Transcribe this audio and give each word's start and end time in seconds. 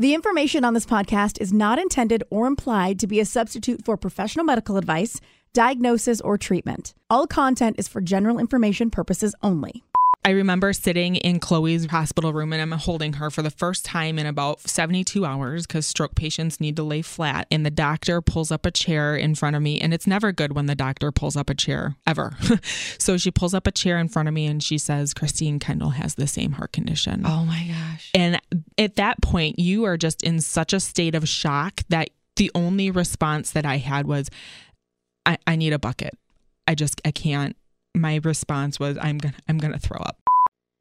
The 0.00 0.14
information 0.14 0.64
on 0.64 0.74
this 0.74 0.86
podcast 0.86 1.40
is 1.40 1.52
not 1.52 1.80
intended 1.80 2.22
or 2.30 2.46
implied 2.46 3.00
to 3.00 3.08
be 3.08 3.18
a 3.18 3.24
substitute 3.24 3.84
for 3.84 3.96
professional 3.96 4.44
medical 4.44 4.76
advice, 4.76 5.20
diagnosis, 5.52 6.20
or 6.20 6.38
treatment. 6.38 6.94
All 7.10 7.26
content 7.26 7.80
is 7.80 7.88
for 7.88 8.00
general 8.00 8.38
information 8.38 8.90
purposes 8.90 9.34
only. 9.42 9.82
I 10.24 10.32
remember 10.32 10.72
sitting 10.74 11.16
in 11.16 11.40
Chloe's 11.40 11.86
hospital 11.86 12.34
room 12.34 12.52
and 12.52 12.60
I'm 12.60 12.78
holding 12.78 13.14
her 13.14 13.30
for 13.30 13.40
the 13.40 13.50
first 13.50 13.84
time 13.84 14.18
in 14.18 14.26
about 14.26 14.60
72 14.60 15.24
hours 15.24 15.66
because 15.66 15.86
stroke 15.86 16.14
patients 16.14 16.60
need 16.60 16.76
to 16.76 16.82
lay 16.82 17.00
flat. 17.00 17.46
And 17.50 17.64
the 17.64 17.70
doctor 17.70 18.20
pulls 18.20 18.52
up 18.52 18.66
a 18.66 18.70
chair 18.70 19.16
in 19.16 19.34
front 19.34 19.56
of 19.56 19.62
me. 19.62 19.80
And 19.80 19.94
it's 19.94 20.06
never 20.06 20.30
good 20.30 20.54
when 20.54 20.66
the 20.66 20.74
doctor 20.74 21.10
pulls 21.12 21.34
up 21.34 21.48
a 21.48 21.54
chair, 21.54 21.96
ever. 22.06 22.36
so 22.98 23.16
she 23.16 23.30
pulls 23.30 23.54
up 23.54 23.66
a 23.66 23.72
chair 23.72 23.98
in 23.98 24.08
front 24.08 24.28
of 24.28 24.34
me 24.34 24.46
and 24.46 24.62
she 24.62 24.76
says, 24.76 25.14
Christine 25.14 25.58
Kendall 25.58 25.90
has 25.90 26.16
the 26.16 26.26
same 26.26 26.52
heart 26.52 26.72
condition. 26.72 27.22
Oh 27.24 27.44
my 27.44 27.66
gosh. 27.66 28.10
And 28.12 28.37
at 28.78 28.96
that 28.96 29.20
point, 29.20 29.58
you 29.58 29.84
are 29.84 29.96
just 29.96 30.22
in 30.22 30.40
such 30.40 30.72
a 30.72 30.80
state 30.80 31.14
of 31.14 31.28
shock 31.28 31.82
that 31.88 32.10
the 32.36 32.50
only 32.54 32.90
response 32.90 33.50
that 33.50 33.66
I 33.66 33.78
had 33.78 34.06
was, 34.06 34.30
I, 35.26 35.38
I 35.46 35.56
need 35.56 35.72
a 35.72 35.78
bucket. 35.78 36.14
I 36.66 36.74
just, 36.74 37.00
I 37.04 37.10
can't 37.10 37.56
my 37.98 38.20
response 38.24 38.78
was 38.78 38.96
i'm 39.00 39.18
gonna 39.18 39.34
i'm 39.48 39.58
gonna 39.58 39.78
throw 39.78 39.98
up 39.98 40.16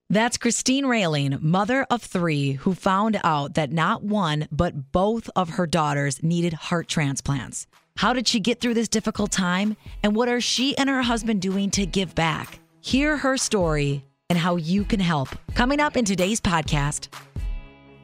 That's 0.09 0.38
Christine 0.38 0.86
Railing, 0.86 1.38
mother 1.42 1.86
of 1.90 2.02
three, 2.02 2.53
who 2.53 2.73
found 2.73 3.20
out 3.25 3.56
that 3.56 3.73
not 3.73 4.03
one, 4.03 4.48
but 4.50 4.94
both 4.94 5.30
of 5.36 5.50
her 5.50 5.68
daughters 5.68 6.23
needed 6.23 6.53
heart 6.53 6.88
transplants. 6.88 7.68
How 7.98 8.14
did 8.14 8.25
she 8.25 8.40
get 8.40 8.62
through 8.62 8.75
this 8.75 8.88
difficult 8.88 9.34
time? 9.34 9.75
And 10.03 10.16
what 10.16 10.30
are 10.30 10.40
she 10.40 10.78
and 10.78 10.90
her 10.90 11.02
husband 11.02 11.42
doing 11.42 11.72
to 11.72 11.86
give 11.86 12.16
back? 12.16 12.59
Hear 12.80 13.18
her 13.18 13.36
story 13.36 14.06
and 14.30 14.40
how 14.40 14.56
you 14.56 14.86
can 14.86 15.02
help. 15.02 15.28
Coming 15.56 15.81
up 15.81 15.98
in 15.98 16.06
today's 16.06 16.40
podcast. 16.40 17.09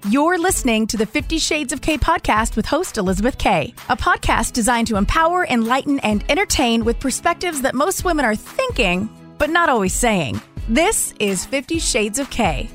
You're 0.09 0.37
listening 0.37 0.85
to 0.87 0.97
the 0.97 1.05
50 1.05 1.37
Shades 1.37 1.71
of 1.71 1.79
K 1.79 1.97
podcast 1.97 2.57
with 2.57 2.65
host 2.65 2.97
Elizabeth 2.97 3.37
K, 3.37 3.73
a 3.87 3.95
podcast 3.95 4.51
designed 4.51 4.87
to 4.87 4.97
empower, 4.97 5.45
enlighten, 5.45 5.99
and 6.01 6.29
entertain 6.29 6.83
with 6.83 6.99
perspectives 6.99 7.61
that 7.61 7.73
most 7.73 8.03
women 8.03 8.25
are 8.25 8.35
thinking, 8.35 9.07
but 9.37 9.49
not 9.49 9.69
always 9.69 9.93
saying. 9.93 10.41
This 10.67 11.13
is 11.21 11.45
50 11.45 11.79
Shades 11.79 12.19
of 12.19 12.29
K. 12.29 12.69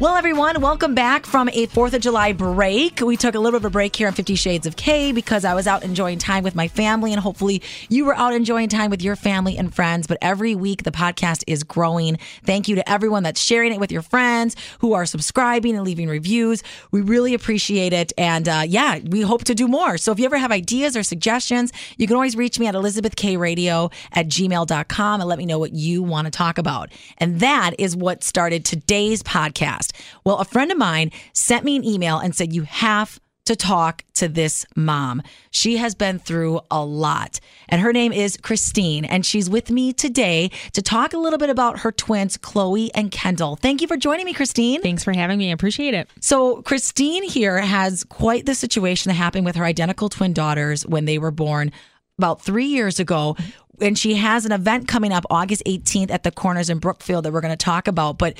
Well, 0.00 0.14
everyone, 0.14 0.60
welcome 0.60 0.94
back 0.94 1.26
from 1.26 1.48
a 1.48 1.66
4th 1.66 1.92
of 1.92 2.00
July 2.00 2.32
break. 2.32 3.00
We 3.00 3.16
took 3.16 3.34
a 3.34 3.40
little 3.40 3.58
bit 3.58 3.64
of 3.66 3.70
a 3.72 3.72
break 3.72 3.96
here 3.96 4.06
on 4.06 4.12
50 4.12 4.36
Shades 4.36 4.64
of 4.64 4.76
K 4.76 5.10
because 5.10 5.44
I 5.44 5.54
was 5.54 5.66
out 5.66 5.82
enjoying 5.82 6.18
time 6.20 6.44
with 6.44 6.54
my 6.54 6.68
family, 6.68 7.12
and 7.12 7.20
hopefully 7.20 7.60
you 7.88 8.04
were 8.04 8.14
out 8.14 8.32
enjoying 8.32 8.68
time 8.68 8.90
with 8.90 9.02
your 9.02 9.16
family 9.16 9.58
and 9.58 9.74
friends. 9.74 10.06
But 10.06 10.18
every 10.22 10.54
week, 10.54 10.84
the 10.84 10.92
podcast 10.92 11.42
is 11.48 11.64
growing. 11.64 12.16
Thank 12.44 12.68
you 12.68 12.76
to 12.76 12.88
everyone 12.88 13.24
that's 13.24 13.40
sharing 13.40 13.72
it 13.72 13.80
with 13.80 13.90
your 13.90 14.02
friends, 14.02 14.54
who 14.78 14.92
are 14.92 15.04
subscribing 15.04 15.74
and 15.74 15.84
leaving 15.84 16.08
reviews. 16.08 16.62
We 16.92 17.00
really 17.00 17.34
appreciate 17.34 17.92
it. 17.92 18.12
And 18.16 18.48
uh, 18.48 18.62
yeah, 18.68 19.00
we 19.00 19.22
hope 19.22 19.42
to 19.44 19.54
do 19.54 19.66
more. 19.66 19.98
So 19.98 20.12
if 20.12 20.20
you 20.20 20.26
ever 20.26 20.38
have 20.38 20.52
ideas 20.52 20.96
or 20.96 21.02
suggestions, 21.02 21.72
you 21.96 22.06
can 22.06 22.14
always 22.14 22.36
reach 22.36 22.60
me 22.60 22.68
at 22.68 22.76
elizabethkradio 22.76 23.92
at 24.12 24.28
gmail.com 24.28 25.20
and 25.20 25.28
let 25.28 25.38
me 25.38 25.44
know 25.44 25.58
what 25.58 25.72
you 25.72 26.04
want 26.04 26.26
to 26.26 26.30
talk 26.30 26.56
about. 26.56 26.88
And 27.18 27.40
that 27.40 27.72
is 27.80 27.96
what 27.96 28.22
started 28.22 28.64
today's 28.64 29.24
podcast. 29.24 29.87
Well, 30.24 30.38
a 30.38 30.44
friend 30.44 30.70
of 30.70 30.78
mine 30.78 31.10
sent 31.32 31.64
me 31.64 31.76
an 31.76 31.84
email 31.84 32.18
and 32.18 32.34
said, 32.34 32.52
You 32.52 32.62
have 32.62 33.20
to 33.48 33.56
talk 33.56 34.04
to 34.12 34.28
this 34.28 34.66
mom. 34.76 35.22
She 35.50 35.78
has 35.78 35.94
been 35.94 36.18
through 36.18 36.60
a 36.70 36.84
lot. 36.84 37.40
And 37.70 37.80
her 37.80 37.94
name 37.94 38.12
is 38.12 38.36
Christine. 38.36 39.06
And 39.06 39.24
she's 39.24 39.48
with 39.48 39.70
me 39.70 39.94
today 39.94 40.50
to 40.74 40.82
talk 40.82 41.14
a 41.14 41.18
little 41.18 41.38
bit 41.38 41.48
about 41.48 41.78
her 41.78 41.90
twins, 41.90 42.36
Chloe 42.36 42.92
and 42.94 43.10
Kendall. 43.10 43.56
Thank 43.56 43.80
you 43.80 43.88
for 43.88 43.96
joining 43.96 44.26
me, 44.26 44.34
Christine. 44.34 44.82
thanks 44.82 45.02
for 45.02 45.14
having 45.14 45.38
me 45.38 45.48
i 45.48 45.52
appreciate 45.52 45.94
it 45.94 46.10
So, 46.20 46.60
Christine 46.60 47.22
here 47.22 47.58
has 47.58 48.04
quite 48.04 48.44
the 48.44 48.54
situation 48.54 49.08
that 49.08 49.14
happened 49.14 49.46
with 49.46 49.56
her 49.56 49.64
identical 49.64 50.10
twin 50.10 50.34
daughters 50.34 50.86
when 50.86 51.06
they 51.06 51.16
were 51.16 51.30
born 51.30 51.72
about 52.18 52.42
three 52.42 52.66
years 52.66 53.00
ago. 53.00 53.34
And 53.80 53.96
she 53.96 54.16
has 54.16 54.44
an 54.44 54.52
event 54.52 54.88
coming 54.88 55.12
up 55.12 55.24
August 55.30 55.62
18th 55.64 56.10
at 56.10 56.22
the 56.22 56.32
Corners 56.32 56.68
in 56.68 56.80
Brookfield 56.80 57.24
that 57.24 57.32
we're 57.32 57.40
going 57.40 57.56
to 57.56 57.56
talk 57.56 57.88
about. 57.88 58.18
But 58.18 58.36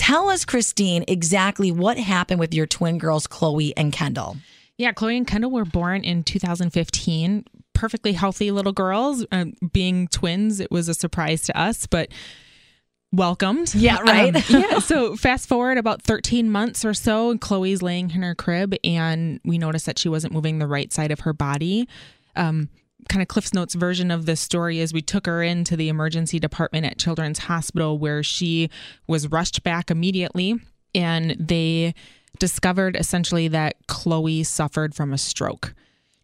tell 0.00 0.30
us, 0.30 0.46
Christine, 0.46 1.04
exactly 1.06 1.70
what 1.70 1.98
happened 1.98 2.40
with 2.40 2.54
your 2.54 2.66
twin 2.66 2.96
girls, 2.96 3.26
Chloe 3.26 3.76
and 3.76 3.92
Kendall. 3.92 4.38
Yeah, 4.78 4.92
Chloe 4.92 5.18
and 5.18 5.26
Kendall 5.26 5.50
were 5.50 5.66
born 5.66 6.04
in 6.04 6.24
2015. 6.24 7.44
Perfectly 7.74 8.14
healthy 8.14 8.50
little 8.50 8.72
girls. 8.72 9.26
Uh, 9.30 9.44
being 9.74 10.08
twins, 10.08 10.58
it 10.58 10.70
was 10.70 10.88
a 10.88 10.94
surprise 10.94 11.42
to 11.42 11.60
us, 11.60 11.86
but 11.86 12.08
welcomed. 13.12 13.74
Yeah, 13.80 13.98
right. 14.00 14.34
Um, 14.34 14.42
yeah. 14.48 14.78
So 14.78 15.16
fast 15.16 15.46
forward 15.46 15.76
about 15.76 16.00
13 16.00 16.50
months 16.50 16.82
or 16.82 16.94
so, 16.94 17.30
and 17.30 17.38
Chloe's 17.38 17.82
laying 17.82 18.10
in 18.10 18.22
her 18.22 18.34
crib, 18.34 18.74
and 18.82 19.38
we 19.44 19.58
noticed 19.58 19.84
that 19.84 19.98
she 19.98 20.08
wasn't 20.08 20.32
moving 20.32 20.60
the 20.60 20.66
right 20.66 20.90
side 20.90 21.10
of 21.10 21.20
her 21.20 21.34
body. 21.34 21.86
Um, 22.36 22.70
kind 23.10 23.20
of 23.20 23.28
Cliff's 23.28 23.52
Notes 23.52 23.74
version 23.74 24.10
of 24.10 24.24
this 24.24 24.40
story 24.40 24.78
is 24.78 24.94
we 24.94 25.02
took 25.02 25.26
her 25.26 25.42
into 25.42 25.76
the 25.76 25.88
emergency 25.88 26.38
department 26.38 26.86
at 26.86 26.96
Children's 26.96 27.40
Hospital 27.40 27.98
where 27.98 28.22
she 28.22 28.70
was 29.06 29.28
rushed 29.28 29.62
back 29.62 29.90
immediately, 29.90 30.54
and 30.94 31.36
they 31.38 31.94
discovered 32.38 32.96
essentially 32.96 33.48
that 33.48 33.76
Chloe 33.88 34.44
suffered 34.44 34.94
from 34.94 35.12
a 35.12 35.18
stroke. 35.18 35.74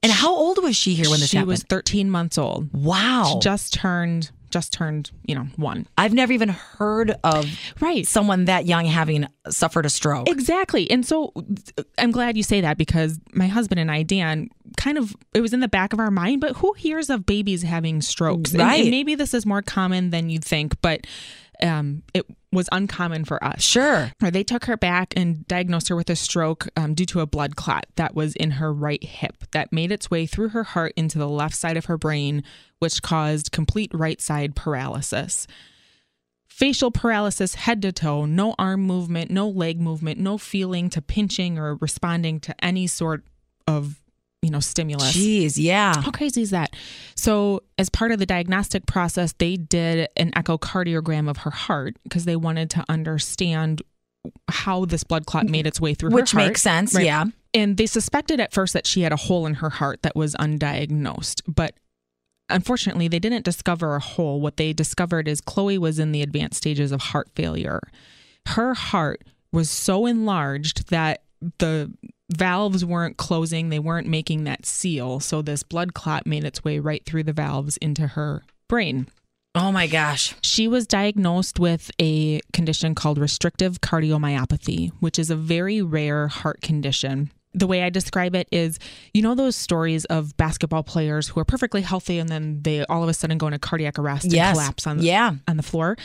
And 0.03 0.13
how 0.13 0.35
old 0.35 0.63
was 0.63 0.77
she 0.77 0.95
here 0.95 1.11
when 1.11 1.21
this 1.21 1.31
she 1.31 1.37
happened? 1.37 1.49
was 1.49 1.63
13 1.65 2.11
months 2.11 2.39
old. 2.39 2.73
wow. 2.73 3.33
She 3.33 3.41
just 3.41 3.75
turned 3.75 4.31
just 4.56 4.72
turned, 4.72 5.11
you 5.25 5.34
know, 5.34 5.47
one. 5.56 5.87
I've 5.99 6.12
never 6.15 6.33
even 6.33 6.49
heard 6.49 7.15
of 7.25 7.47
Right. 7.81 8.06
someone 8.06 8.47
that 8.47 8.67
young 8.67 8.87
having 8.87 9.27
suffered 9.50 9.84
a 9.87 9.91
stroke. 9.91 10.28
Exactly. 10.28 10.91
And 10.91 11.05
so 11.05 11.33
I'm 11.99 12.11
glad 12.11 12.37
you 12.37 12.43
say 12.43 12.61
that 12.62 12.78
because 12.78 13.19
my 13.34 13.47
husband 13.47 13.78
and 13.81 13.91
I, 13.91 14.03
Dan, 14.03 14.49
kind 14.77 14.97
of, 14.99 15.15
it 15.34 15.41
was 15.41 15.53
in 15.53 15.61
the 15.61 15.69
back 15.69 15.93
of 15.93 16.00
our 16.00 16.11
mind, 16.11 16.41
but 16.41 16.56
who 16.56 16.72
hears 16.72 17.11
of 17.11 17.27
babies 17.27 17.62
having 17.62 18.00
strokes? 18.00 18.53
And- 18.53 18.61
Right. 18.61 18.81
And, 18.83 18.91
maybe 18.91 19.15
this 19.15 19.34
is 19.34 19.44
more 19.47 19.62
common 19.62 20.11
than 20.11 20.31
you'd 20.31 20.44
think, 20.44 20.81
but 20.81 21.06
um, 21.62 22.03
it 22.15 22.27
was 22.53 22.69
uncommon 22.72 23.25
for 23.25 23.43
us. 23.43 23.62
Sure. 23.62 24.11
They 24.21 24.44
took 24.44 24.65
her 24.65 24.77
back 24.77 25.12
and 25.17 25.47
diagnosed 25.47 25.89
her 25.89 25.97
with 25.97 26.11
a 26.11 26.17
stroke 26.17 26.69
um, 26.77 26.94
due 26.94 27.06
to 27.06 27.21
a 27.21 27.27
blood 27.27 27.56
clot 27.56 27.87
that 27.97 28.15
was 28.15 28.34
in 28.37 28.53
her 28.53 28.72
right 28.72 29.03
hip 29.03 29.44
that 29.53 29.72
made 29.72 29.93
its 29.93 30.11
way 30.11 30.27
through 30.27 30.50
her 30.50 30.65
heart 30.65 30.93
into 30.97 31.19
the 31.19 31.28
left 31.28 31.55
side 31.55 31.77
of 31.77 31.87
her 31.87 31.99
brain, 31.99 32.43
which 32.78 33.03
caused 33.03 33.53
complete 33.53 33.91
right 33.93 34.21
side 34.21 34.56
paralysis. 34.56 35.47
Facial 36.47 36.91
paralysis 36.91 37.55
head 37.55 37.83
to 37.83 37.93
toe, 37.93 38.25
no 38.25 38.55
arm 38.59 38.81
movement, 38.81 39.31
no 39.31 39.47
leg 39.47 39.78
movement, 39.78 40.19
no 40.19 40.38
feeling 40.38 40.88
to 40.88 41.03
pinching 41.03 41.59
or 41.59 41.75
responding 41.77 42.41
to 42.41 42.65
any 42.65 42.87
sort 42.87 43.25
of, 43.67 44.00
you 44.43 44.51
know, 44.51 44.61
stimulus. 44.61 45.17
Jeez, 45.17 45.55
yeah. 45.57 46.01
How 46.01 46.11
crazy 46.11 46.43
is 46.43 46.51
that? 46.51 46.75
So, 47.17 47.63
as 47.79 47.89
part 47.89 48.13
of 48.13 48.19
the 48.19 48.27
diagnostic 48.27 48.87
process, 48.87 49.35
they 49.39 49.57
did 49.57 50.09
an 50.17 50.31
echocardiogram 50.33 51.29
of 51.29 51.39
her 51.39 51.51
heart 51.51 51.97
because 52.05 52.25
they 52.27 52.37
wanted 52.37 52.71
to 52.71 52.85
understand 52.89 53.83
how 54.49 54.85
this 54.85 55.05
blood 55.05 55.27
clot 55.27 55.45
mm-hmm. 55.45 55.53
made 55.53 55.67
its 55.67 55.81
way 55.81 55.95
through 55.95 56.11
Which 56.11 56.33
her 56.33 56.39
heart. 56.41 56.49
makes 56.51 56.63
sense, 56.63 56.95
Right. 56.95 57.07
yeah. 57.07 57.25
And 57.55 57.77
they 57.77 57.87
suspected 57.87 58.38
at 58.41 58.53
first 58.53 58.73
that 58.75 58.87
she 58.87 59.03
had 59.03 59.12
a 59.12 59.17
hole 59.17 59.47
in 59.47 59.55
her 59.55 59.71
heart 59.71 60.03
that 60.03 60.15
was 60.15 60.35
undiagnosed, 60.35 61.43
but 61.49 61.75
unfortunately, 62.49 63.09
they 63.09 63.19
didn't 63.19 63.44
discover 63.44 63.97
a 63.97 64.00
hole. 64.00 64.41
What 64.41 64.56
they 64.56 64.73
discovered 64.73 65.27
is 65.27 65.41
Chloe 65.41 65.79
was 65.79 65.99
in 65.99 66.12
the 66.12 66.23
advanced 66.23 66.59
stages 66.59 66.93
of 66.93 67.00
heart 67.00 67.29
failure. 67.35 67.81
Her 68.49 68.75
heart 68.75 69.25
was 69.53 69.71
so 69.71 70.06
enlarged 70.06 70.91
that 70.91 71.23
the 71.59 71.93
valves 72.31 72.84
weren't 72.84 73.17
closing, 73.17 73.69
they 73.69 73.78
weren't 73.78 74.06
making 74.08 74.44
that 74.44 74.67
seal. 74.67 75.20
So 75.20 75.43
this 75.43 75.62
blood 75.62 75.94
clot 75.94 76.26
made 76.26 76.44
its 76.44 76.64
way 76.64 76.78
right 76.78 77.05
through 77.05 77.25
the 77.25 77.32
valves 77.32 77.76
into 77.78 78.06
her 78.08 78.43
brain. 78.69 79.08
Oh 79.55 79.73
my 79.73 79.87
gosh. 79.87 80.34
She 80.43 80.69
was 80.69 80.87
diagnosed 80.87 81.58
with 81.58 81.90
a 82.00 82.40
condition 82.52 82.94
called 82.94 83.17
restrictive 83.17 83.81
cardiomyopathy, 83.81 84.90
which 85.00 85.19
is 85.19 85.31
a 85.31 85.37
very 85.37 85.81
rare 85.81 86.28
heart 86.28 86.61
condition. 86.61 87.31
The 87.55 87.67
way 87.67 87.82
I 87.82 87.88
describe 87.88 88.34
it 88.34 88.49
is 88.52 88.79
you 89.14 89.22
know 89.22 89.34
those 89.34 89.56
stories 89.56 90.05
of 90.06 90.37
basketball 90.37 90.82
players 90.82 91.29
who 91.29 91.40
are 91.40 91.44
perfectly 91.46 91.81
healthy 91.81 92.19
and 92.19 92.29
then 92.29 92.61
they 92.62 92.84
all 92.84 93.02
of 93.02 93.08
a 93.08 93.14
sudden 93.14 93.38
go 93.38 93.46
into 93.46 93.58
cardiac 93.58 93.99
arrest 93.99 94.26
Yes. 94.26 94.49
and 94.49 94.55
collapse 94.58 94.87
on 94.87 94.99
the, 94.99 95.05
Yeah. 95.05 95.37
on 95.49 95.56
the 95.56 95.62
floor. 95.62 95.96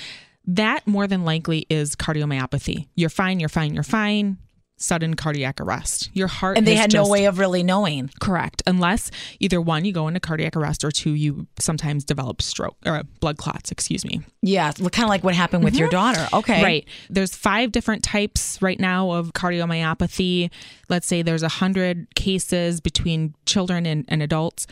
That 0.45 0.87
more 0.87 1.07
than 1.07 1.25
likely 1.25 1.65
is 1.69 1.93
cardiomyopathy. 1.97 2.87
You're 2.95 3.09
fine, 3.09 3.41
you're 3.41 3.49
fine, 3.49 3.73
you're 3.73 3.83
fine. 3.83 4.37
Sudden 4.81 5.15
cardiac 5.15 5.61
arrest. 5.61 6.09
Your 6.13 6.27
heart 6.27 6.57
And 6.57 6.65
they 6.65 6.75
had 6.75 6.93
no 6.93 7.07
way 7.07 7.25
of 7.25 7.39
really 7.39 7.63
knowing. 7.63 8.09
Correct. 8.19 8.63
Unless 8.65 9.11
either 9.39 9.61
one, 9.61 9.85
you 9.85 9.93
go 9.93 10.07
into 10.07 10.19
cardiac 10.19 10.55
arrest, 10.55 10.83
or 10.83 10.91
two, 10.91 11.11
you 11.11 11.47
sometimes 11.59 12.03
develop 12.03 12.41
stroke 12.41 12.75
or 12.85 13.03
blood 13.19 13.37
clots, 13.37 13.71
excuse 13.71 14.03
me. 14.03 14.21
Yeah, 14.41 14.71
kind 14.71 15.03
of 15.03 15.09
like 15.09 15.23
what 15.23 15.35
happened 15.35 15.63
with 15.63 15.75
your 15.75 15.89
daughter. 15.89 16.27
Okay. 16.33 16.55
Mm-hmm. 16.55 16.63
Right. 16.63 16.87
There's 17.09 17.35
five 17.35 17.71
different 17.71 18.03
types 18.03 18.61
right 18.61 18.79
now 18.79 19.11
of 19.11 19.33
cardiomyopathy. 19.33 20.49
Let's 20.89 21.07
say 21.07 21.21
there's 21.21 21.43
a 21.43 21.49
hundred 21.49 22.13
cases 22.15 22.81
between 22.81 23.35
children 23.45 23.85
and, 23.85 24.05
and 24.07 24.21
adults. 24.21 24.67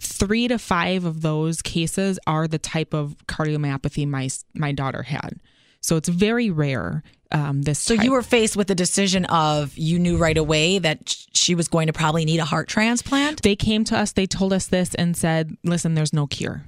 Three 0.00 0.48
to 0.48 0.58
five 0.58 1.04
of 1.04 1.22
those 1.22 1.62
cases 1.62 2.18
are 2.26 2.46
the 2.46 2.58
type 2.58 2.92
of 2.92 3.16
cardiomyopathy 3.26 4.06
my 4.06 4.28
my 4.54 4.72
daughter 4.72 5.02
had. 5.02 5.40
So 5.80 5.96
it's 5.96 6.08
very 6.08 6.50
rare. 6.50 7.02
Um, 7.34 7.62
this 7.62 7.78
So 7.80 7.96
type. 7.96 8.04
you 8.04 8.12
were 8.12 8.22
faced 8.22 8.56
with 8.56 8.68
the 8.68 8.74
decision 8.74 9.24
of 9.26 9.76
you 9.76 9.98
knew 9.98 10.16
right 10.16 10.36
away 10.38 10.78
that 10.78 11.14
she 11.32 11.54
was 11.54 11.68
going 11.68 11.88
to 11.88 11.92
probably 11.92 12.24
need 12.24 12.38
a 12.38 12.44
heart 12.44 12.68
transplant. 12.68 13.42
they 13.42 13.56
came 13.56 13.82
to 13.84 13.98
us 13.98 14.12
they 14.12 14.26
told 14.26 14.52
us 14.52 14.68
this 14.68 14.94
and 14.94 15.16
said 15.16 15.56
listen 15.64 15.94
there's 15.94 16.12
no 16.12 16.26
cure 16.28 16.64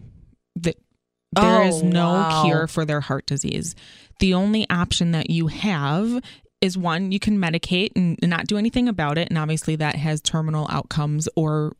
that 0.57 0.77
there 1.33 1.63
is 1.69 1.83
Oh, 1.83 1.87
no 1.87 2.13
wow. 2.13 2.43
cure 2.45 2.67
for 2.67 2.85
their 2.85 3.01
heart 3.01 3.27
disease 3.27 3.75
the 4.19 4.35
only 4.35 4.69
option 4.69 5.13
that 5.13 5.31
you 5.31 5.47
have 5.47 6.21
is 6.61 6.77
one 6.77 7.13
you 7.13 7.21
can 7.21 7.39
medicate 7.39 7.91
and 7.95 8.19
not 8.23 8.47
do 8.47 8.57
anything 8.59 8.89
about 8.89 9.19
it 9.19 9.29
and 9.29 9.39
obviously 9.39 9.77
that 9.77 9.95
has 9.95 10.21
terminal 10.21 10.67
outcomes 10.71 11.29
or 11.37 11.77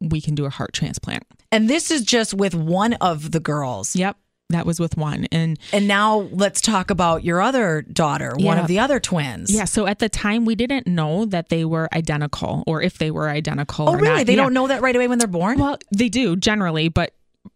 we 0.00 0.20
can 0.20 0.34
do 0.34 0.44
a 0.46 0.50
heart 0.50 0.72
transplant 0.72 1.24
And 1.52 1.68
this 1.68 1.90
is 1.90 2.02
just 2.02 2.32
with 2.34 2.54
one 2.54 2.94
of 2.94 3.32
the 3.32 3.40
girls. 3.40 3.94
yep 3.96 4.16
that 4.50 4.66
was 4.66 4.78
with 4.78 4.96
one 4.96 5.26
and 5.32 5.58
And 5.72 5.88
now 5.88 6.28
let's 6.30 6.60
talk 6.60 6.90
about 6.90 7.24
your 7.24 7.40
other 7.40 7.82
daughter, 7.82 8.34
one 8.36 8.58
of 8.58 8.66
the 8.68 8.78
other 8.78 9.00
twins. 9.00 9.50
yeah 9.52 9.64
so 9.64 9.86
at 9.86 9.98
the 10.00 10.08
time 10.08 10.44
we 10.44 10.54
didn't 10.54 10.86
know 10.86 11.24
that 11.26 11.48
they 11.48 11.64
were 11.64 11.88
identical 11.94 12.62
or 12.66 12.82
if 12.82 12.98
they 12.98 13.10
were 13.10 13.28
identical 13.28 13.88
Oh, 13.88 13.94
really? 13.94 14.08
not. 14.18 14.26
They 14.26 14.34
Yeah. 14.34 14.42
don't 14.42 14.54
know 14.54 14.66
that 14.68 14.82
right 14.82 14.94
away 14.94 15.08
when 15.08 15.18
they're 15.18 15.26
born? 15.28 15.58
Well, 15.58 15.78
they 15.96 16.08
do 16.08 16.36
generally, 16.36 16.88
but 16.88 17.14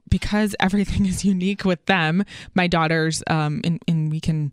because 0.08 0.56
everything 0.60 1.04
is 1.12 1.24
unique 1.24 1.64
with 1.64 1.84
them, 1.86 2.24
my 2.54 2.66
daughters, 2.66 3.22
um, 3.26 3.60
and, 3.64 3.82
and 3.86 4.10
we 4.10 4.20
can 4.20 4.50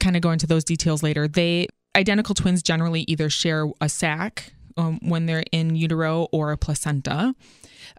kind 0.00 0.16
of 0.16 0.22
go 0.22 0.32
into 0.32 0.46
those 0.48 0.64
details 0.64 1.02
later. 1.02 1.28
They 1.28 1.68
identical 1.96 2.34
twins 2.34 2.62
generally 2.62 3.02
either 3.02 3.30
share 3.30 3.68
a 3.80 3.88
sac 3.88 4.52
um, 4.76 4.98
when 5.02 5.26
they're 5.26 5.44
in 5.52 5.76
utero 5.76 6.26
or 6.32 6.50
a 6.52 6.56
placenta, 6.56 7.34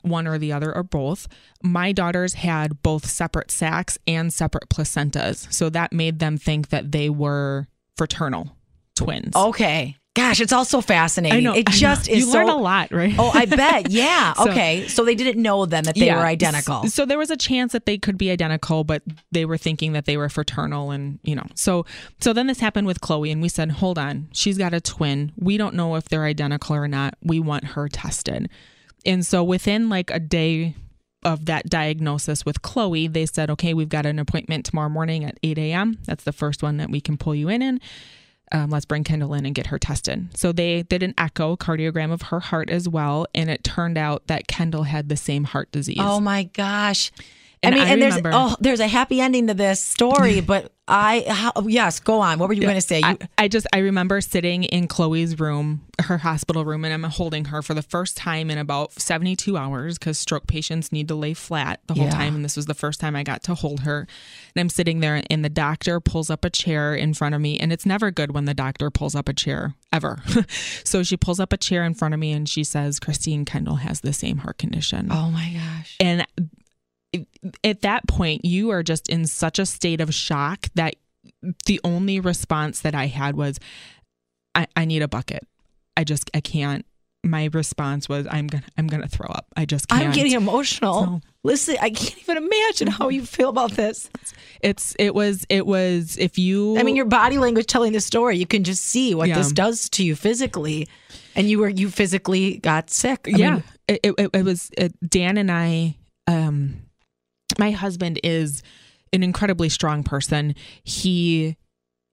one 0.02 0.28
or 0.28 0.38
the 0.38 0.52
other 0.54 0.76
or 0.76 0.84
both. 0.84 1.28
My 1.64 1.92
daughters 1.92 2.34
had 2.36 2.82
both 2.82 3.06
separate 3.06 3.52
sacs 3.52 3.98
and 4.08 4.34
separate 4.34 4.70
placentas, 4.70 5.52
so 5.54 5.70
that 5.70 5.94
made 5.94 6.20
them 6.20 6.38
think 6.38 6.70
that 6.70 6.92
they 6.92 7.10
were 7.10 7.68
fraternal 7.98 8.56
twins. 8.96 9.36
okay. 9.36 9.98
Gosh, 10.14 10.42
it's 10.42 10.52
all 10.52 10.66
so 10.66 10.82
fascinating. 10.82 11.38
I 11.38 11.40
know. 11.40 11.54
It 11.56 11.70
I 11.70 11.72
know. 11.72 11.78
just 11.78 12.10
is 12.10 12.26
You 12.26 12.32
so 12.34 12.40
learn 12.40 12.50
a 12.50 12.58
lot, 12.58 12.92
right? 12.92 13.16
Oh, 13.18 13.32
I 13.34 13.46
bet. 13.46 13.90
Yeah. 13.90 14.34
So- 14.34 14.50
okay. 14.52 14.86
So 14.90 15.06
they 15.06 15.16
didn't 15.16 15.42
know 15.42 15.66
then 15.66 15.86
that 15.86 15.96
they 15.96 16.08
Yeah. 16.08 16.18
were 16.18 16.26
identical. 16.26 16.86
So 16.90 17.06
there 17.06 17.18
was 17.18 17.32
a 17.32 17.38
chance 17.38 17.72
that 17.72 17.86
they 17.86 17.98
could 17.98 18.18
be 18.18 18.30
identical, 18.30 18.84
but 18.84 19.04
they 19.32 19.46
were 19.46 19.58
thinking 19.58 19.94
that 19.94 20.04
they 20.04 20.18
were 20.18 20.28
fraternal 20.28 20.92
and, 20.92 21.20
you 21.24 21.34
know. 21.34 21.46
So 21.56 21.86
so 22.20 22.34
then 22.34 22.48
this 22.48 22.60
happened 22.60 22.88
with 22.88 23.00
Chloe 23.00 23.32
and 23.32 23.42
we 23.42 23.48
said, 23.48 23.72
"Hold 23.72 23.98
on. 23.98 24.28
She's 24.34 24.58
got 24.58 24.74
a 24.74 24.82
twin. 24.82 25.32
We 25.38 25.56
don't 25.56 25.76
know 25.76 25.96
if 25.96 26.10
they're 26.10 26.26
identical 26.26 26.76
or 26.76 26.90
not. 26.90 27.16
We 27.24 27.40
want 27.40 27.64
her 27.64 27.88
tested." 27.88 28.50
And 29.06 29.26
so 29.26 29.44
within 29.44 29.90
like 29.90 30.12
a 30.12 30.20
day 30.20 30.76
of 31.24 31.46
that 31.46 31.70
diagnosis 31.70 32.46
with 32.46 32.62
Chloe, 32.62 33.08
they 33.08 33.26
said, 33.26 33.50
"Okay, 33.52 33.74
we've 33.74 33.90
got 33.90 34.06
an 34.06 34.20
appointment 34.20 34.66
tomorrow 34.66 34.90
morning 34.90 35.24
at 35.24 35.38
8 35.44 35.58
a.m. 35.58 36.00
That's 36.06 36.24
the 36.24 36.32
first 36.32 36.64
one 36.64 36.78
that 36.78 36.90
we 36.90 37.02
can 37.02 37.18
pull 37.18 37.36
you 37.36 37.50
in 37.50 37.62
in." 37.62 37.80
um, 38.52 38.70
let's 38.70 38.86
bring 38.86 39.04
Kendall 39.04 39.34
in 39.34 39.46
and 39.46 39.56
get 39.56 39.68
her 39.68 39.80
tested. 39.80 40.38
So 40.38 40.52
they 40.52 40.84
did 40.84 41.04
an 41.04 41.14
echo 41.18 41.56
cardiogram 41.56 42.12
of 42.12 42.24
her 42.24 42.40
heart 42.40 42.70
as 42.70 42.88
well, 42.88 43.26
and 43.34 43.50
it 43.50 43.64
turned 43.64 43.98
out 43.98 44.28
that 44.28 44.48
Kendall 44.48 44.84
had 44.84 45.10
the 45.10 45.18
same 45.18 45.46
heart 45.46 45.72
disease. 45.72 45.98
Oh 46.00 46.20
my 46.20 46.44
gosh. 46.44 47.12
And 47.64 47.76
I 47.76 47.78
mean, 47.78 47.88
I 47.88 47.92
and 47.92 48.02
there's 48.02 48.22
oh, 48.34 48.56
there's 48.60 48.80
a 48.80 48.88
happy 48.88 49.22
ending 49.22 49.48
to 49.48 49.54
this 49.54 49.82
story, 49.82 50.42
but 50.42 50.72
I 50.88 51.24
how, 51.28 51.54
yes, 51.68 52.00
go 52.00 52.20
on. 52.20 52.40
What 52.40 52.50
were 52.50 52.54
you 52.54 52.62
going 52.62 52.74
to 52.76 52.82
say? 52.82 53.00
You, 53.00 53.06
I, 53.06 53.18
I 53.38 53.48
just 53.48 53.68
I 53.72 53.80
remember 53.80 54.20
sitting 54.20 54.64
in 54.64 54.88
Chloe's 54.88 55.40
room, 55.40 55.86
her 56.02 56.18
hospital 56.18 56.66
room, 56.66 56.84
and 56.84 56.94
I'm 56.94 57.04
holding 57.04 57.46
her 57.46 57.62
for 57.62 57.76
the 57.76 57.84
first 57.84 58.18
time 58.18 58.50
in 58.50 58.58
about 58.58 58.94
72 59.00 59.56
hours 59.56 60.00
because 60.00 60.18
stroke 60.18 60.48
patients 60.48 60.92
need 60.92 61.08
to 61.10 61.16
lay 61.16 61.36
flat 61.36 61.82
the 61.86 61.94
whole 61.94 62.06
Yeah. 62.06 62.12
time, 62.12 62.36
and 62.36 62.44
this 62.44 62.56
was 62.58 62.66
the 62.66 62.74
first 62.74 63.00
time 63.00 63.16
I 63.16 63.22
got 63.24 63.44
to 63.44 63.54
hold 63.54 63.82
her. 63.82 64.08
And 64.56 64.60
I'm 64.62 64.70
sitting 64.70 65.00
there, 65.00 65.22
and 65.30 65.46
the 65.46 65.50
doctor 65.50 66.00
pulls 66.00 66.32
up 66.32 66.44
a 66.44 66.50
chair 66.50 66.96
in 66.96 67.14
front 67.14 67.36
of 67.36 67.42
me, 67.42 67.60
and 67.60 67.72
it's 67.72 67.86
never 67.86 68.10
good 68.10 68.34
when 68.34 68.46
the 68.46 68.56
doctor 68.56 68.90
pulls 68.90 69.14
up 69.14 69.30
a 69.30 69.34
chair 69.34 69.76
ever. 69.94 70.24
so 70.84 71.04
she 71.04 71.16
pulls 71.16 71.40
up 71.40 71.54
a 71.54 71.58
chair 71.58 71.84
in 71.84 71.94
front 71.94 72.16
of 72.16 72.20
me, 72.20 72.32
and 72.32 72.50
she 72.50 72.64
says, 72.64 73.00
"Christine 73.00 73.46
Kendall 73.46 73.76
has 73.76 74.02
the 74.02 74.14
same 74.14 74.40
heart 74.40 74.58
condition." 74.58 75.10
oh 75.12 75.30
my 75.30 75.52
gosh. 75.54 75.96
And 76.00 76.26
at 77.64 77.82
that 77.82 78.08
point, 78.08 78.46
you 78.46 78.70
are 78.70 78.84
just 78.84 79.10
in 79.10 79.26
such 79.28 79.60
a 79.60 79.66
state 79.66 80.02
of 80.02 80.14
shock 80.14 80.68
that 80.76 80.96
the 81.66 81.80
only 81.84 82.20
response 82.20 82.82
that 82.82 82.96
I 82.96 83.08
had 83.08 83.36
was, 83.36 83.60
I, 84.56 84.68
I 84.76 84.86
need 84.86 85.02
a 85.02 85.08
bucket. 85.08 85.48
I 85.98 86.04
just, 86.04 86.30
I 86.34 86.40
can't. 86.40 86.86
My 87.24 87.50
response 87.54 88.10
was, 88.10 88.26
I'm 88.32 88.48
gonna, 88.48 88.64
I'm 88.78 88.88
gonna 88.88 89.08
throw 89.08 89.28
up. 89.28 89.46
I 89.56 89.66
just 89.66 89.88
can't. 89.88 90.06
I'm 90.06 90.12
getting 90.12 90.32
emotional. 90.34 91.04
So- 91.04 91.22
Listen, 91.44 91.76
I 91.82 91.90
can't 91.90 92.18
even 92.20 92.38
imagine 92.38 92.88
how 92.88 93.10
you 93.10 93.26
feel 93.26 93.50
about 93.50 93.72
this. 93.72 94.10
It's, 94.62 94.96
it 95.00 95.16
was, 95.16 95.44
it 95.50 95.66
was. 95.66 96.18
If 96.20 96.38
you, 96.38 96.78
I 96.78 96.84
mean, 96.84 96.96
your 96.96 97.06
body 97.06 97.40
language 97.40 97.66
telling 97.66 97.94
the 97.94 98.00
story, 98.00 98.38
you 98.38 98.46
can 98.46 98.64
just 98.64 98.84
see 98.84 99.16
what 99.16 99.28
Yeah. 99.28 99.38
this 99.40 99.52
does 99.52 99.90
to 99.92 100.04
you 100.04 100.16
physically, 100.16 100.88
and 101.36 101.50
you 101.50 101.58
were 101.58 101.70
you 101.70 101.90
physically 101.90 102.58
got 102.58 102.92
sick. 102.92 103.28
I 103.28 103.38
yeah, 103.38 103.52
mean, 103.54 103.64
it, 103.88 104.00
it, 104.04 104.30
it 104.34 104.46
was 104.46 104.70
it, 104.78 104.94
Dan 105.10 105.38
and 105.38 105.52
I. 105.52 105.96
Um, 106.28 106.78
my 107.62 107.72
husband 107.72 108.20
is 108.24 108.64
an 109.14 109.22
incredibly 109.22 109.70
strong 109.70 110.04
person. 110.04 110.56
He 110.84 111.58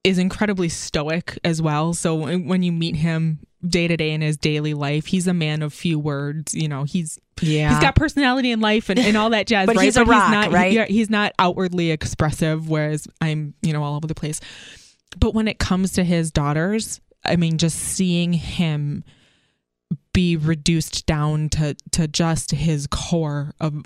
is 0.04 0.18
incredibly 0.18 0.68
stoic 0.68 1.38
as 1.42 1.60
well. 1.62 1.94
So 1.94 2.14
when 2.14 2.62
you 2.62 2.70
meet 2.70 2.96
him 2.96 3.40
day 3.66 3.88
to 3.88 3.96
day 3.96 4.10
in 4.10 4.20
his 4.20 4.36
daily 4.36 4.74
life, 4.74 5.06
he's 5.06 5.26
a 5.26 5.32
man 5.32 5.62
of 5.62 5.72
few 5.72 5.98
words. 5.98 6.54
You 6.54 6.68
know, 6.68 6.84
he's 6.84 7.18
yeah. 7.40 7.70
he's 7.70 7.80
got 7.80 7.96
personality 7.96 8.52
in 8.52 8.60
life 8.60 8.90
and, 8.90 8.98
and 8.98 9.16
all 9.16 9.30
that 9.30 9.46
jazz. 9.46 9.66
But 9.68 9.76
right? 9.76 9.84
he's 9.84 9.96
a 9.96 10.04
rock, 10.04 10.30
not, 10.30 10.52
right? 10.52 10.70
yeah, 10.70 10.84
he's 10.84 11.08
not 11.08 11.32
outwardly 11.38 11.90
expressive, 11.92 12.68
whereas 12.68 13.08
I'm, 13.22 13.54
you 13.62 13.72
know, 13.72 13.82
all 13.82 13.96
over 13.96 14.06
the 14.06 14.14
place. 14.14 14.40
But 15.18 15.34
when 15.34 15.48
it 15.48 15.58
comes 15.58 15.92
to 15.92 16.04
his 16.04 16.30
daughters, 16.30 17.00
I 17.24 17.36
mean, 17.36 17.56
just 17.56 17.78
seeing 17.78 18.34
him 18.34 19.02
be 20.18 20.36
reduced 20.36 21.06
down 21.06 21.48
to 21.48 21.76
to 21.92 22.08
just 22.08 22.50
his 22.50 22.88
core 22.88 23.54
of 23.60 23.84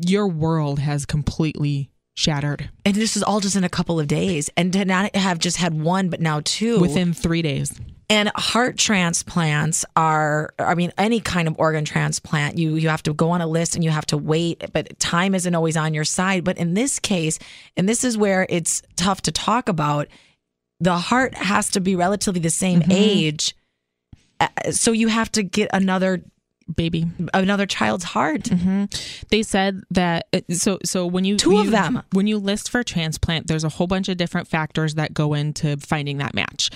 your 0.00 0.26
world 0.26 0.78
has 0.78 1.04
completely 1.04 1.90
shattered 2.14 2.70
and 2.86 2.94
this 2.94 3.18
is 3.18 3.22
all 3.22 3.38
just 3.38 3.54
in 3.54 3.64
a 3.64 3.68
couple 3.68 4.00
of 4.00 4.06
days, 4.06 4.48
and 4.56 4.72
to 4.72 4.84
not 4.86 5.14
have 5.14 5.38
just 5.38 5.58
had 5.58 5.74
one, 5.74 6.08
but 6.08 6.20
now 6.22 6.40
two 6.42 6.80
within 6.80 7.12
three 7.12 7.42
days. 7.42 7.78
And 8.08 8.30
heart 8.34 8.78
transplants 8.78 9.84
are, 9.94 10.54
I 10.58 10.74
mean, 10.74 10.90
any 10.96 11.20
kind 11.20 11.48
of 11.48 11.54
organ 11.58 11.84
transplant, 11.84 12.56
you 12.56 12.76
you 12.76 12.88
have 12.88 13.02
to 13.02 13.12
go 13.12 13.28
on 13.30 13.42
a 13.42 13.46
list 13.46 13.74
and 13.74 13.84
you 13.84 13.90
have 13.90 14.06
to 14.06 14.16
wait, 14.16 14.64
but 14.72 14.98
time 14.98 15.34
isn't 15.34 15.54
always 15.54 15.76
on 15.76 15.92
your 15.92 16.04
side. 16.04 16.44
But 16.44 16.56
in 16.56 16.72
this 16.72 16.98
case, 16.98 17.38
and 17.76 17.86
this 17.86 18.04
is 18.04 18.16
where 18.16 18.46
it's 18.48 18.80
tough 18.96 19.20
to 19.22 19.32
talk 19.32 19.68
about, 19.68 20.08
the 20.80 20.96
heart 20.96 21.34
has 21.34 21.70
to 21.72 21.80
be 21.80 21.94
relatively 21.94 22.40
the 22.40 22.48
same 22.50 22.80
Mm-hmm. 22.80 22.92
age, 22.92 23.54
so 24.70 24.92
you 24.92 25.08
have 25.08 25.30
to 25.32 25.42
get 25.42 25.70
another 25.72 26.22
Baby, 26.74 27.04
another 27.34 27.66
child's 27.66 28.04
heart. 28.04 28.48
they 29.28 29.42
said 29.42 29.82
that 29.90 30.28
uh, 30.32 30.40
so 30.54 30.78
so 30.82 31.04
when 31.06 31.26
you 31.26 31.36
Two 31.36 31.58
of 31.58 31.66
you- 31.66 31.70
them. 31.70 32.02
when 32.12 32.26
you 32.26 32.38
list 32.38 32.70
for 32.70 32.82
transplant 32.82 33.48
there's 33.48 33.64
a 33.64 33.68
whole 33.68 33.86
bunch 33.86 34.08
of 34.08 34.16
different 34.16 34.48
factors 34.48 34.94
that 34.94 35.12
go 35.12 35.34
into 35.34 35.76
finding 35.76 36.16
that 36.18 36.32
match. 36.34 36.70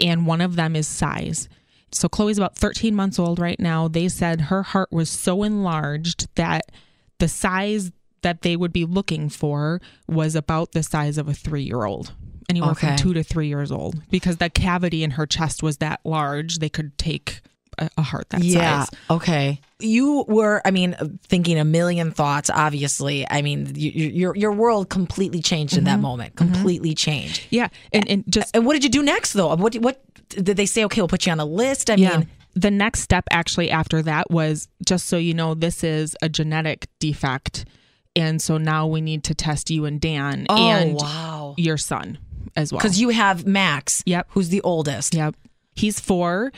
And 0.00 0.26
one 0.26 0.40
of 0.40 0.56
them 0.56 0.74
is 0.74 0.88
size. 0.88 1.50
So 1.92 2.08
chloe's 2.08 2.38
about 2.38 2.56
13 2.56 2.94
months 2.94 3.18
old 3.18 3.38
right 3.38 3.60
now. 3.60 3.88
They 3.88 4.08
said 4.08 4.40
her 4.42 4.62
heart 4.62 4.90
was 4.90 5.10
so 5.10 5.42
enlarged 5.42 6.34
that 6.36 6.72
the 7.18 7.28
size 7.28 7.92
that 8.22 8.40
they 8.40 8.56
would 8.56 8.72
be 8.72 8.86
looking 8.86 9.28
for 9.28 9.82
was 10.08 10.34
about 10.34 10.72
the 10.72 10.82
size 10.82 11.18
of 11.18 11.28
a 11.28 11.34
three-year-old 11.34 12.14
anywhere 12.48 12.70
Okay. 12.72 12.88
from 12.88 12.96
two 12.96 13.14
to 13.14 13.22
three 13.22 13.48
years 13.48 13.70
old 13.72 14.00
because 14.10 14.36
the 14.38 14.48
cavity 14.50 15.02
in 15.02 15.12
her 15.12 15.26
chest 15.26 15.62
was 15.62 15.78
that 15.78 16.00
large 16.04 16.58
they 16.58 16.68
could 16.68 16.96
take 16.98 17.40
a, 17.78 17.90
a 17.98 18.02
heart 18.02 18.28
that 18.30 18.42
Yeah. 18.42 18.84
size 18.84 18.98
Okay. 19.10 19.60
You 19.80 20.24
were, 20.28 20.62
I 20.64 20.70
mean, 20.70 20.96
thinking 21.28 21.58
a 21.58 21.64
million 21.64 22.10
thoughts. 22.10 22.48
Obviously, 22.48 23.26
I 23.30 23.42
mean, 23.42 23.72
you, 23.74 23.90
your 23.90 24.34
your 24.34 24.52
world 24.52 24.88
completely 24.88 25.42
changed 25.42 25.74
in 25.76 25.80
Mm-hmm. 25.84 25.86
that 25.96 26.00
moment. 26.00 26.36
Completely 26.36 26.94
changed. 26.94 27.46
yeah 27.50 27.68
and, 27.92 28.08
and 28.08 28.24
just 28.28 28.54
And 28.56 28.64
what 28.64 28.72
did 28.72 28.84
you 28.84 28.90
do 28.90 29.02
next, 29.02 29.34
though? 29.34 29.54
What 29.54 29.74
what 29.76 30.00
did 30.30 30.56
they 30.56 30.64
say? 30.66 30.84
Okay, 30.86 31.00
we'll 31.02 31.08
put 31.08 31.26
you 31.26 31.32
on 31.32 31.40
a 31.40 31.44
list. 31.44 31.90
I 31.90 31.96
mean, 31.96 32.26
the 32.54 32.70
next 32.70 33.00
step 33.00 33.24
actually 33.30 33.70
after 33.70 34.00
that 34.02 34.30
was 34.30 34.68
just 34.86 35.08
so 35.08 35.18
you 35.18 35.34
know, 35.34 35.52
this 35.52 35.84
is 35.84 36.16
a 36.22 36.28
genetic 36.30 36.86
defect. 36.98 37.66
And 38.16 38.40
so 38.40 38.56
now 38.56 38.86
we 38.86 39.02
need 39.02 39.24
to 39.24 39.34
test 39.34 39.68
you 39.68 39.84
and 39.84 40.00
Dan 40.00 40.46
oh 40.48 40.56
and 40.56 40.94
wow, 40.94 41.54
your 41.58 41.76
son 41.76 42.16
as 42.54 42.72
well. 42.72 42.78
because 42.78 43.00
you 43.00 43.08
have 43.10 43.46
Max, 43.46 44.02
Yep. 44.06 44.28
who's 44.30 44.48
the 44.50 44.60
oldest. 44.62 45.14
Yep. 45.14 45.34
He's 45.74 45.98
four. 46.00 46.52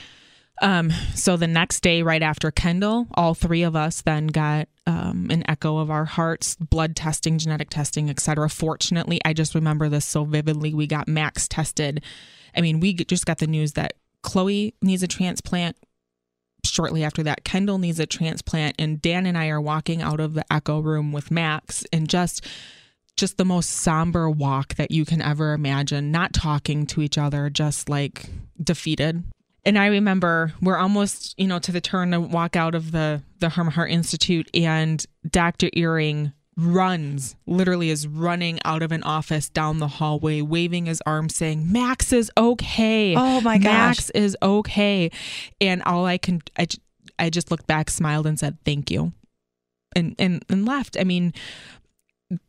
Um, 0.61 0.91
so 1.15 1.37
the 1.37 1.47
next 1.47 1.81
day, 1.81 2.03
right 2.03 2.23
after 2.23 2.51
Kendall, 2.51 3.07
all 3.15 3.35
three 3.35 3.63
of 3.63 3.77
us 3.77 4.03
then 4.03 4.27
got 4.27 4.69
um, 4.89 5.29
an 5.31 5.49
echo 5.49 5.79
of 5.79 5.89
our 5.91 6.05
hearts, 6.05 6.57
blood 6.57 6.97
testing, 6.97 7.39
genetic 7.39 7.71
testing, 7.71 8.11
etc. 8.11 8.49
Fortunately, 8.51 9.21
I 9.25 9.33
just 9.35 9.55
remember 9.55 9.89
this 9.89 10.05
so 10.05 10.25
vividly. 10.25 10.75
We 10.75 10.87
got 10.89 11.07
Max 11.07 11.47
tested. 11.47 12.03
I 12.57 12.61
mean, 12.61 12.81
we 12.81 12.93
just 12.95 13.25
got 13.25 13.39
the 13.39 13.47
news 13.47 13.75
that 13.75 13.93
Chloe 14.25 14.75
needs 14.83 15.03
a 15.05 15.07
transplant. 15.07 15.77
Shortly 16.65 17.05
after 17.05 17.23
that, 17.23 17.45
Kendall 17.45 17.79
needs 17.79 18.01
a 18.01 18.07
transplant, 18.07 18.75
and 18.81 19.01
Dan 19.01 19.27
and 19.27 19.39
I 19.39 19.49
are 19.49 19.61
walking 19.61 20.03
out 20.03 20.19
of 20.19 20.35
the 20.35 20.45
echo 20.53 20.81
room 20.81 21.13
with 21.13 21.31
Max, 21.31 21.85
and 21.93 22.09
just 22.09 22.45
just 23.19 23.37
the 23.37 23.45
most 23.45 23.69
somber 23.69 24.31
walk 24.31 24.77
that 24.77 24.91
you 24.91 25.05
can 25.05 25.21
ever 25.21 25.53
imagine. 25.53 26.11
Not 26.11 26.33
talking 26.33 26.87
to 26.87 27.03
each 27.03 27.19
other, 27.19 27.51
just 27.51 27.89
like 27.89 28.31
defeated 28.63 29.23
and 29.69 29.79
I 29.79 29.87
remember 29.87 30.55
we're 30.63 30.79
almost, 30.79 31.39
you 31.39 31.47
know, 31.47 31.59
to 31.59 31.73
the 31.73 31.81
turn 31.83 32.13
to 32.13 32.21
walk 32.21 32.57
out 32.57 32.75
of 32.75 32.91
the 32.91 33.23
the 33.39 33.49
Herma 33.49 33.71
Heart 33.71 33.91
Institute, 33.91 34.49
and 34.55 35.05
Dr. 35.29 35.69
Earing 35.75 36.33
runs, 36.57 37.37
literally 37.47 37.91
is 37.91 38.07
running 38.09 38.59
out 38.65 38.83
of 38.83 38.93
an 38.93 39.03
office 39.03 39.51
down 39.51 39.79
the 39.79 39.87
hallway, 39.87 40.41
waving 40.41 40.87
his 40.87 41.03
arm, 41.05 41.29
saying, 41.29 41.71
"Max 41.71 42.15
is 42.15 42.31
okay. 42.39 43.15
Oh 43.15 43.43
my 43.43 43.59
gosh, 43.59 43.65
Max 43.65 44.11
is 44.11 44.39
okay." 44.43 45.11
And 45.61 45.83
all 45.83 46.07
I 46.07 46.17
can, 46.17 46.41
I, 46.59 46.67
I 47.19 47.29
just 47.29 47.51
looked 47.51 47.67
back, 47.67 47.91
smiled, 47.91 48.27
and 48.27 48.39
said, 48.39 48.57
"Thank 48.65 48.91
you," 48.91 49.13
and 49.95 50.15
and 50.19 50.43
and 50.49 50.65
left. 50.65 50.97
I 50.99 51.05
mean, 51.05 51.35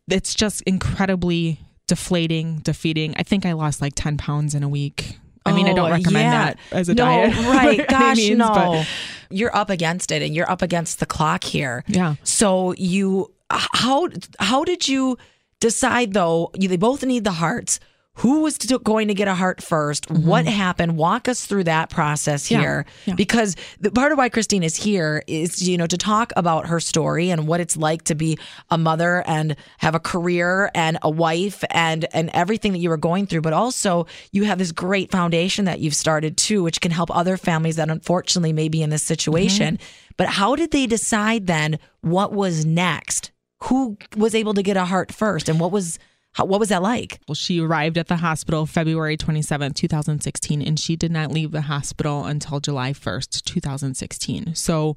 it's 0.07 0.35
just 0.35 0.61
incredibly 0.61 1.59
deflating, 1.87 2.59
defeating. 2.59 3.15
I 3.17 3.23
think 3.23 3.45
I 3.45 3.53
lost 3.53 3.81
like 3.81 3.93
ten 3.95 4.17
pounds 4.17 4.55
in 4.55 4.63
a 4.63 4.69
week 4.69 5.19
I 5.49 5.55
mean, 5.55 5.67
I 5.67 5.73
don't 5.73 5.89
oh, 5.89 5.91
recommend 5.91 6.25
yeah. 6.25 6.45
that 6.45 6.59
as 6.71 6.89
a 6.89 6.93
no, 6.93 7.05
diet. 7.05 7.35
Right. 7.37 7.87
Gosh, 7.89 8.17
means, 8.17 8.37
no. 8.37 8.49
But. 8.49 8.87
You're 9.31 9.55
up 9.55 9.69
against 9.69 10.11
it 10.11 10.21
and 10.21 10.35
you're 10.35 10.49
up 10.49 10.61
against 10.61 10.99
the 10.99 11.05
clock 11.05 11.43
here. 11.43 11.83
Yeah. 11.87 12.15
So 12.23 12.73
you 12.77 13.33
how 13.51 14.09
how 14.39 14.63
did 14.63 14.87
you 14.87 15.17
decide 15.59 16.13
though? 16.13 16.51
You, 16.57 16.67
they 16.67 16.77
both 16.77 17.03
need 17.03 17.23
the 17.23 17.31
hearts 17.31 17.79
who 18.15 18.41
was 18.41 18.57
going 18.57 19.07
to 19.07 19.13
get 19.13 19.27
a 19.29 19.33
heart 19.33 19.59
1st 19.59 20.07
mm-hmm. 20.07 20.27
What 20.27 20.45
happened? 20.45 20.97
Walk 20.97 21.27
us 21.29 21.45
through 21.45 21.63
that 21.65 21.89
process 21.89 22.45
here, 22.45 22.85
yeah, 22.85 23.11
yeah. 23.11 23.15
because 23.15 23.55
the 23.79 23.91
part 23.91 24.11
of 24.11 24.17
why 24.17 24.27
Christine 24.27 24.63
is 24.63 24.75
here 24.75 25.23
is 25.25 25.67
you 25.67 25.77
know 25.77 25.87
to 25.87 25.97
talk 25.97 26.33
about 26.35 26.67
her 26.67 26.79
story 26.79 27.29
and 27.29 27.47
what 27.47 27.59
it's 27.59 27.77
like 27.77 28.03
to 28.03 28.15
be 28.15 28.37
a 28.69 28.77
mother 28.77 29.23
and 29.25 29.55
have 29.77 29.95
a 29.95 29.99
career 29.99 30.69
and 30.75 30.97
a 31.01 31.09
wife 31.09 31.63
and 31.69 32.05
and 32.13 32.29
everything 32.33 32.73
that 32.73 32.79
you 32.79 32.89
were 32.89 32.97
going 32.97 33.25
through, 33.25 33.41
but 33.41 33.53
also 33.53 34.05
you 34.31 34.43
have 34.43 34.57
this 34.57 34.71
great 34.71 35.11
foundation 35.11 35.65
that 35.65 35.79
you've 35.79 35.95
started 35.95 36.35
too, 36.35 36.61
which 36.61 36.81
can 36.81 36.91
help 36.91 37.15
other 37.15 37.37
families 37.37 37.77
that 37.77 37.89
unfortunately 37.89 38.53
may 38.53 38.67
be 38.67 38.81
in 38.81 38.89
this 38.89 39.03
situation. 39.03 39.75
Mm-hmm. 39.75 40.13
But 40.17 40.27
how 40.27 40.55
did 40.55 40.71
they 40.71 40.87
decide 40.87 41.47
then 41.47 41.79
what 42.01 42.33
was 42.33 42.65
next? 42.65 43.31
Who 43.63 43.97
was 44.17 44.35
able 44.35 44.53
to 44.53 44.63
get 44.63 44.77
a 44.77 44.85
heart 44.85 45.11
first, 45.11 45.47
and 45.47 45.59
what 45.59 45.71
was 45.71 45.99
how, 46.33 46.45
what 46.45 46.59
was 46.59 46.69
that 46.69 46.81
like? 46.81 47.19
Well, 47.27 47.35
she 47.35 47.59
arrived 47.59 47.97
at 47.97 48.07
the 48.07 48.17
hospital 48.17 48.65
February 48.65 49.17
27th, 49.17 49.75
2016, 49.75 50.61
and 50.61 50.79
she 50.79 50.95
did 50.95 51.11
not 51.11 51.31
leave 51.31 51.51
the 51.51 51.61
hospital 51.61 52.25
until 52.25 52.59
July 52.59 52.93
1st, 52.93 53.43
2016. 53.43 54.55
So 54.55 54.95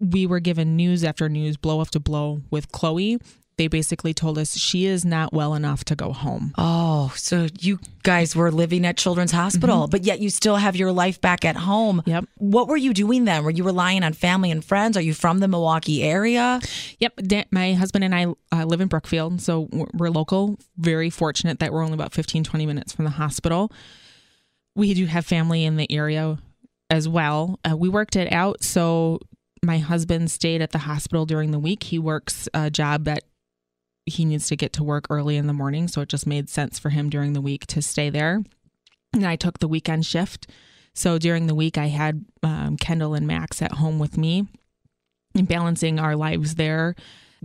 we 0.00 0.26
were 0.26 0.40
given 0.40 0.76
news 0.76 1.04
after 1.04 1.28
news, 1.28 1.56
blow 1.56 1.80
after 1.80 1.98
blow 1.98 2.42
with 2.50 2.70
Chloe 2.72 3.18
they 3.56 3.68
basically 3.68 4.12
told 4.12 4.38
us 4.38 4.56
she 4.56 4.86
is 4.86 5.04
not 5.04 5.32
well 5.32 5.54
enough 5.54 5.84
to 5.84 5.96
go 5.96 6.12
home. 6.12 6.52
Oh, 6.58 7.12
so 7.16 7.48
you 7.60 7.78
guys 8.02 8.34
were 8.34 8.50
living 8.50 8.84
at 8.84 8.96
Children's 8.96 9.32
Hospital, 9.32 9.82
mm-hmm. 9.82 9.90
but 9.90 10.04
yet 10.04 10.20
you 10.20 10.30
still 10.30 10.56
have 10.56 10.76
your 10.76 10.92
life 10.92 11.20
back 11.20 11.44
at 11.44 11.56
home. 11.56 12.02
Yep. 12.06 12.26
What 12.36 12.68
were 12.68 12.76
you 12.76 12.92
doing 12.92 13.24
then? 13.24 13.44
Were 13.44 13.50
you 13.50 13.64
relying 13.64 14.02
on 14.02 14.12
family 14.12 14.50
and 14.50 14.64
friends? 14.64 14.96
Are 14.96 15.02
you 15.02 15.14
from 15.14 15.38
the 15.38 15.48
Milwaukee 15.48 16.02
area? 16.02 16.60
Yep. 16.98 17.20
My 17.50 17.74
husband 17.74 18.04
and 18.04 18.14
I 18.14 18.26
uh, 18.52 18.64
live 18.64 18.80
in 18.80 18.88
Brookfield, 18.88 19.40
so 19.40 19.68
we're 19.92 20.10
local. 20.10 20.58
Very 20.76 21.10
fortunate 21.10 21.60
that 21.60 21.72
we're 21.72 21.82
only 21.82 21.94
about 21.94 22.12
15, 22.12 22.44
20 22.44 22.66
minutes 22.66 22.92
from 22.92 23.04
the 23.04 23.12
hospital. 23.12 23.70
We 24.74 24.94
do 24.94 25.06
have 25.06 25.24
family 25.24 25.64
in 25.64 25.76
the 25.76 25.90
area 25.92 26.38
as 26.90 27.08
well. 27.08 27.60
Uh, 27.68 27.76
we 27.76 27.88
worked 27.88 28.16
it 28.16 28.32
out. 28.32 28.64
So 28.64 29.20
my 29.62 29.78
husband 29.78 30.30
stayed 30.30 30.60
at 30.60 30.72
the 30.72 30.78
hospital 30.78 31.26
during 31.26 31.50
the 31.50 31.58
week. 31.58 31.84
He 31.84 31.98
works 31.98 32.48
a 32.54 32.70
job 32.70 33.04
that 33.04 33.22
he 34.06 34.24
needs 34.24 34.48
to 34.48 34.56
get 34.56 34.72
to 34.74 34.84
work 34.84 35.06
early 35.10 35.36
in 35.36 35.46
the 35.46 35.52
morning. 35.52 35.88
So 35.88 36.00
it 36.00 36.08
just 36.08 36.26
made 36.26 36.48
sense 36.48 36.78
for 36.78 36.90
him 36.90 37.08
during 37.08 37.32
the 37.32 37.40
week 37.40 37.66
to 37.68 37.82
stay 37.82 38.10
there. 38.10 38.42
And 39.12 39.26
I 39.26 39.36
took 39.36 39.58
the 39.58 39.68
weekend 39.68 40.06
shift. 40.06 40.48
So 40.92 41.18
during 41.18 41.46
the 41.46 41.54
week, 41.54 41.78
I 41.78 41.86
had 41.86 42.24
um, 42.42 42.76
Kendall 42.76 43.14
and 43.14 43.26
Max 43.26 43.62
at 43.62 43.72
home 43.72 43.98
with 43.98 44.18
me 44.18 44.46
and 45.34 45.48
balancing 45.48 45.98
our 45.98 46.14
lives 46.14 46.54
there 46.54 46.94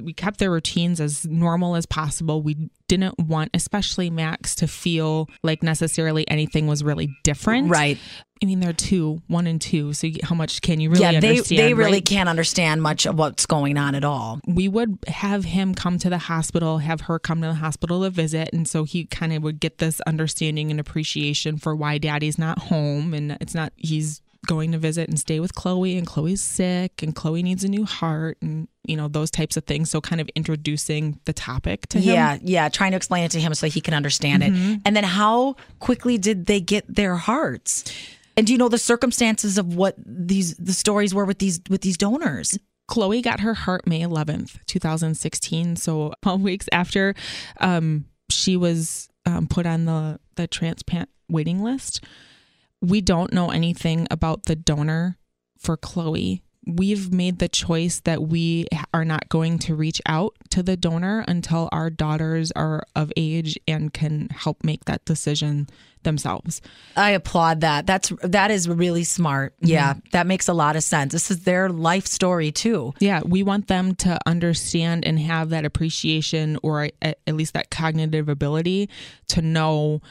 we 0.04 0.14
kept 0.14 0.40
their 0.40 0.52
routines 0.52 1.00
as 1.00 1.26
normal 1.26 1.76
as 1.76 1.86
possible. 1.86 2.42
We 2.42 2.70
didn't 2.88 3.20
want, 3.20 3.52
especially 3.54 4.10
Max, 4.10 4.56
to 4.56 4.68
feel 4.68 5.30
like 5.44 5.64
necessarily 5.64 6.28
anything 6.30 6.68
was 6.68 6.84
really 6.84 7.10
different. 7.24 7.70
Right. 7.70 7.98
I 8.42 8.46
mean, 8.46 8.62
they're 8.62 8.72
two, 8.72 9.22
one 9.28 9.48
and 9.48 9.60
two. 9.60 9.92
So 9.94 10.08
how 10.24 10.34
much 10.34 10.62
can 10.62 10.80
you 10.80 10.90
really 10.90 11.02
yeah, 11.02 11.20
they, 11.20 11.40
they 11.42 11.74
really 11.74 11.94
right? 11.94 12.06
can't 12.06 12.30
understand 12.30 12.82
much 12.82 13.06
of 13.06 13.18
what's 13.18 13.46
going 13.46 13.78
on 13.78 13.96
at 13.96 14.06
all. 14.06 14.40
We 14.48 14.70
would 14.70 14.98
have 15.08 15.44
him 15.44 15.76
come 15.76 15.98
to 16.00 16.10
the 16.10 16.18
hospital, 16.18 16.78
have 16.78 17.02
her 17.02 17.20
come 17.20 17.42
to 17.42 17.48
the 17.48 17.56
hospital 17.56 18.04
to 18.04 18.10
visit. 18.10 18.50
And 18.54 18.68
so 18.68 18.86
he 18.86 19.06
kind 19.06 19.34
of 19.34 19.44
would 19.44 19.60
get 19.60 19.80
this 19.80 20.00
understanding 20.02 20.72
and 20.72 20.80
appreciation 20.80 21.58
for 21.58 21.76
why 21.76 21.98
daddy's 21.98 22.38
not 22.38 22.60
home. 22.60 23.14
And 23.14 23.38
it's 23.42 23.54
not, 23.54 23.74
he's 23.76 24.22
going 24.50 24.72
to 24.72 24.80
visit 24.80 25.08
and 25.08 25.20
stay 25.20 25.40
with 25.40 25.54
Chloe 25.54 25.96
and 25.96 26.08
Chloe's 26.08 26.42
sick 26.42 27.04
and 27.04 27.16
Chloe 27.16 27.44
needs 27.44 27.64
a 27.64 27.68
new 27.68 27.86
heart 27.86 28.40
and 28.42 28.68
you 28.84 28.98
know 28.98 29.08
those 29.08 29.30
types 29.30 29.58
of 29.58 29.66
things. 29.66 29.92
So 29.92 30.02
kind 30.02 30.20
of 30.20 30.28
introducing 30.36 31.20
the 31.26 31.34
topic 31.34 31.88
to 31.90 32.00
him. 32.00 32.16
Yeah 32.16 32.38
yeah 32.42 32.68
trying 32.68 32.92
to 32.92 32.98
explain 32.98 33.24
it 33.26 33.32
to 33.32 33.40
him 33.40 33.54
so 33.54 33.68
he 33.68 33.80
can 33.80 33.94
understand 33.94 34.42
mm-hmm. 34.42 34.72
it 34.72 34.82
and 34.86 34.96
then 34.96 35.04
how 35.04 35.56
quickly 35.78 36.18
did 36.18 36.48
they 36.48 36.60
get 36.60 36.84
their 36.94 37.16
hearts? 37.16 37.84
And 38.36 38.48
do 38.48 38.54
you 38.54 38.58
know 38.58 38.70
the 38.70 38.80
circumstances 38.80 39.60
of 39.60 39.76
what 39.76 39.94
these 40.04 40.56
the 40.56 40.74
stories 40.74 41.14
were 41.14 41.26
with 41.26 41.38
these 41.38 41.62
with 41.70 41.82
these 41.82 41.98
donors? 41.98 42.58
Chloe 42.88 43.22
got 43.22 43.42
her 43.42 43.54
heart 43.54 43.86
May 43.86 44.02
11th 44.02 44.58
2016 44.66 45.76
so 45.76 46.12
12 46.24 46.42
weeks 46.42 46.68
after 46.72 47.14
um, 47.60 48.06
she 48.32 48.58
was 48.58 49.10
um, 49.28 49.46
put 49.46 49.68
on 49.68 49.86
the 49.86 50.20
the 50.38 50.48
transplant 50.48 51.08
waiting 51.30 51.62
list 51.62 52.04
we 52.82 53.02
don't 53.02 53.34
know 53.34 53.50
anything 53.50 54.08
about 54.10 54.44
the 54.44 54.56
donor 54.56 55.18
for 55.58 55.78
Chloe. 55.78 56.44
We've 56.66 57.12
made 57.12 57.40
the 57.40 57.48
choice 57.48 58.02
that 58.02 58.22
we 58.22 58.68
are 58.94 59.06
not 59.06 59.28
going 59.30 59.60
to 59.60 59.76
reach 59.76 60.02
out 60.06 60.36
to 60.50 60.62
the 60.62 60.78
donor 60.78 61.24
until 61.28 61.68
our 61.72 61.90
daughters 61.90 62.52
are 62.52 62.84
of 62.96 63.12
age 63.18 63.58
and 63.68 63.92
can 63.92 64.30
help 64.30 64.64
make 64.64 64.86
that 64.86 65.04
decision 65.06 65.68
themselves. 66.04 66.62
I 66.96 67.12
applaud 67.12 67.62
that. 67.62 67.88
That's 67.88 68.12
that 68.22 68.52
is 68.52 68.70
really 68.70 69.04
smart. 69.04 69.56
Mm-hmm. 69.58 69.68
Yeah, 69.68 69.94
that 70.12 70.28
makes 70.28 70.48
a 70.48 70.54
lot 70.54 70.76
of 70.76 70.84
sense. 70.84 71.14
This 71.14 71.32
is 71.32 71.44
their 71.44 71.70
life 71.70 72.06
story 72.06 72.52
too. 72.52 72.94
Yeah, 73.00 73.22
we 73.26 73.42
want 73.42 73.68
them 73.68 73.96
to 73.96 74.20
understand 74.26 75.06
and 75.06 75.20
have 75.20 75.50
that 75.50 75.66
appreciation 75.66 76.58
or 76.62 76.90
at 77.02 77.18
least 77.28 77.54
that 77.54 77.72
cognitive 77.72 78.30
ability 78.30 78.90
to 79.30 79.42
know 79.42 80.02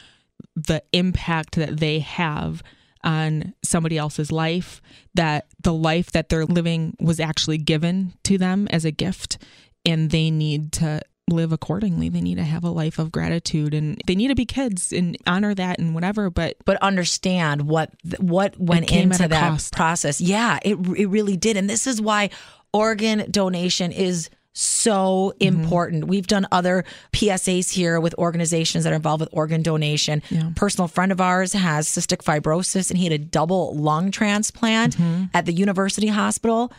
the 0.55 0.83
impact 0.93 1.57
that 1.57 1.79
they 1.79 2.01
have 2.01 2.63
on 3.05 3.55
somebody 3.63 3.97
else's 3.97 4.33
life, 4.33 4.83
that 5.15 5.47
the 5.63 5.73
life 5.73 6.11
that 6.13 6.29
they're 6.29 6.47
living 6.47 6.97
was 7.01 7.21
actually 7.21 7.59
given 7.59 8.13
to 8.25 8.39
them 8.39 8.67
as 8.71 8.85
a 8.85 8.91
gift, 8.91 9.39
and 9.85 10.11
they 10.11 10.31
need 10.31 10.73
to 10.73 11.01
live 11.31 11.53
accordingly. 11.53 12.09
They 12.09 12.21
need 12.21 12.37
to 12.37 12.45
have 12.45 12.65
a 12.65 12.71
life 12.71 12.99
of 12.99 13.13
gratitude 13.13 13.75
and 13.75 14.01
they 14.07 14.15
need 14.15 14.29
to 14.29 14.35
be 14.35 14.47
kids 14.47 14.93
and 14.93 15.17
honor 15.27 15.55
that 15.55 15.79
and 15.79 15.95
whatever, 15.95 16.31
but 16.31 16.57
but 16.65 16.77
understand 16.83 17.63
what 17.63 17.91
what 18.19 18.59
went 18.59 18.91
into 18.91 19.29
that 19.29 19.51
cost. 19.51 19.73
process. 19.75 20.21
Yeah, 20.21 20.59
it 20.63 20.77
it 20.97 21.07
really 21.07 21.37
did. 21.37 21.57
And 21.57 21.69
this 21.69 21.87
is 21.87 22.01
why 22.01 22.31
organ 22.73 23.31
donation 23.31 23.93
is 23.93 24.31
so 24.55 25.35
mm-hmm. 25.39 25.61
important. 25.61 26.05
We've 26.07 26.27
done 26.27 26.47
other 26.51 26.85
PSAs 27.13 27.71
here 27.71 28.01
with 28.01 28.15
organizations 28.15 28.85
that 28.85 28.93
are 28.93 28.97
involved 28.97 29.21
with 29.21 29.29
organ 29.33 29.63
donation. 29.63 30.23
Yeah. 30.31 30.51
Personal 30.57 30.89
friend 30.89 31.13
of 31.13 31.21
ours 31.21 31.53
has 31.53 31.89
cystic 31.89 32.25
fibrosis 32.25 32.91
and 32.91 32.99
he 32.99 33.05
had 33.05 33.13
a 33.13 33.19
double 33.19 33.77
lung 33.77 34.11
transplant 34.11 34.97
mm-hmm. 34.97 35.25
at 35.35 35.47
the 35.47 35.53
university 35.53 36.09
hospital. 36.09 36.73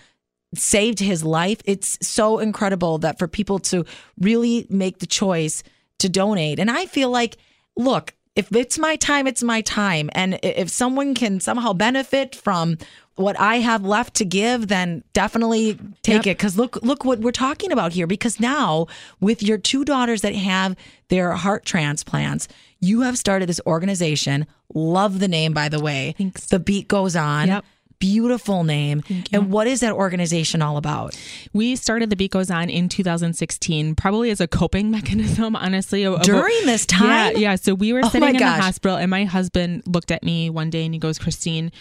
Saved 0.55 0.99
his 0.99 1.23
life. 1.23 1.61
It's 1.65 1.97
so 2.05 2.39
incredible 2.39 2.97
that 2.99 3.19
for 3.19 3.27
people 3.27 3.59
to 3.59 3.85
really 4.19 4.65
make 4.69 4.97
the 4.97 5.05
choice 5.05 5.63
to 5.99 6.09
donate. 6.09 6.59
And 6.59 6.71
I 6.71 6.87
feel 6.87 7.11
like, 7.11 7.37
look, 7.77 8.15
if 8.39 8.55
it's 8.55 8.79
my 8.79 8.95
time, 8.95 9.27
it's 9.27 9.43
my 9.43 9.61
time. 9.61 10.09
And 10.13 10.39
if 10.41 10.69
someone 10.69 11.13
can 11.13 11.39
somehow 11.39 11.73
benefit 11.73 12.35
from 12.35 12.77
what 13.15 13.37
I 13.39 13.57
have 13.57 13.83
left 13.83 14.13
to 14.15 14.25
give, 14.25 14.69
then 14.69 15.03
definitely 15.13 15.77
take 16.03 16.25
yep. 16.25 16.27
it. 16.27 16.37
Because 16.37 16.57
look, 16.57 16.81
look 16.81 17.03
what 17.03 17.19
we're 17.19 17.31
talking 17.31 17.71
about 17.71 17.91
here. 17.91 18.07
Because 18.07 18.39
now, 18.39 18.87
with 19.19 19.43
your 19.43 19.57
two 19.57 19.83
daughters 19.83 20.21
that 20.21 20.33
have 20.35 20.75
their 21.09 21.31
heart 21.31 21.65
transplants, 21.65 22.47
you 22.79 23.01
have 23.01 23.17
started 23.17 23.49
this 23.49 23.59
organization, 23.67 24.47
Love 24.73 25.19
the 25.19 25.27
name, 25.27 25.53
by 25.53 25.67
the 25.69 25.79
way. 25.79 26.13
Thanks. 26.17 26.45
The 26.45 26.59
beat 26.59 26.87
goes 26.87 27.15
on. 27.15 27.47
Yep. 27.47 27.65
Beautiful 27.99 28.63
name. 28.63 29.03
And 29.33 29.51
what 29.51 29.67
is 29.67 29.81
that 29.81 29.91
organization 29.91 30.61
all 30.61 30.77
about? 30.77 31.19
We 31.53 31.75
started 31.75 32.09
the 32.09 32.15
Beat 32.15 32.31
Goes 32.31 32.49
On 32.49 32.69
in 32.69 32.87
2016, 32.89 33.95
probably 33.95 34.29
as 34.31 34.39
a 34.39 34.47
coping 34.47 34.89
mechanism, 34.99 35.55
honestly. 35.55 36.03
During 36.03 36.65
this 36.65 36.85
time? 36.85 37.33
Yeah, 37.33 37.39
yeah. 37.39 37.55
So 37.55 37.73
we 37.73 37.91
were 37.93 38.01
Oh 38.03 38.09
sitting 38.09 38.29
in 38.29 38.37
gosh. 38.37 38.57
the 38.57 38.63
hospital, 38.63 38.97
and 38.97 39.09
my 39.11 39.25
husband 39.25 39.83
looked 39.85 40.11
at 40.11 40.23
me 40.23 40.49
one 40.49 40.69
day 40.69 40.85
and 40.85 40.93
he 40.93 40.99
goes, 40.99 41.19
Christine, 41.19 41.71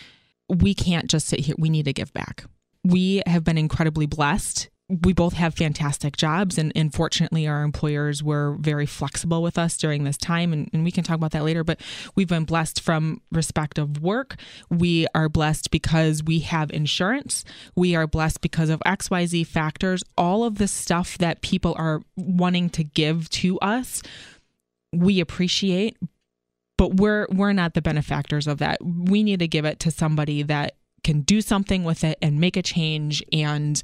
we 0.48 0.74
can't 0.74 1.08
just 1.08 1.28
sit 1.28 1.40
here. 1.40 1.54
We 1.58 1.70
need 1.70 1.84
to 1.84 1.92
give 1.92 2.12
back. 2.12 2.44
We 2.84 3.22
have 3.26 3.44
been 3.44 3.58
incredibly 3.58 4.06
blessed. 4.06 4.68
We 4.88 5.12
both 5.12 5.34
have 5.34 5.54
fantastic 5.54 6.16
jobs, 6.16 6.56
and, 6.56 6.72
and 6.74 6.94
fortunately, 6.94 7.46
our 7.46 7.62
employers 7.62 8.22
were 8.22 8.56
very 8.58 8.86
flexible 8.86 9.42
with 9.42 9.58
us 9.58 9.76
during 9.76 10.04
this 10.04 10.16
time. 10.16 10.50
And, 10.54 10.70
and 10.72 10.82
we 10.82 10.90
can 10.90 11.04
talk 11.04 11.16
about 11.16 11.32
that 11.32 11.44
later, 11.44 11.62
but 11.62 11.78
we've 12.14 12.28
been 12.28 12.44
blessed 12.44 12.80
from 12.80 13.20
respect 13.30 13.76
of 13.76 14.00
work. 14.00 14.36
We 14.70 15.06
are 15.14 15.28
blessed 15.28 15.70
because 15.70 16.24
we 16.24 16.38
have 16.40 16.70
insurance. 16.70 17.44
We 17.76 17.96
are 17.96 18.06
blessed 18.06 18.40
because 18.40 18.70
of 18.70 18.80
XYZ 18.86 19.46
factors. 19.46 20.02
All 20.16 20.44
of 20.44 20.56
the 20.56 20.68
stuff 20.68 21.18
that 21.18 21.42
people 21.42 21.74
are 21.76 22.00
wanting 22.16 22.70
to 22.70 22.84
give 22.84 23.28
to 23.30 23.58
us, 23.60 24.02
we 24.94 25.20
appreciate, 25.20 25.98
but 26.78 26.94
we're 26.94 27.26
we're 27.30 27.52
not 27.52 27.74
the 27.74 27.82
benefactors 27.82 28.46
of 28.46 28.56
that. 28.58 28.78
We 28.82 29.22
need 29.22 29.40
to 29.40 29.48
give 29.48 29.66
it 29.66 29.80
to 29.80 29.90
somebody 29.90 30.42
that 30.44 30.76
can 31.04 31.20
do 31.22 31.42
something 31.42 31.84
with 31.84 32.04
it 32.04 32.18
and 32.22 32.40
make 32.40 32.56
a 32.56 32.62
change 32.62 33.22
and 33.32 33.82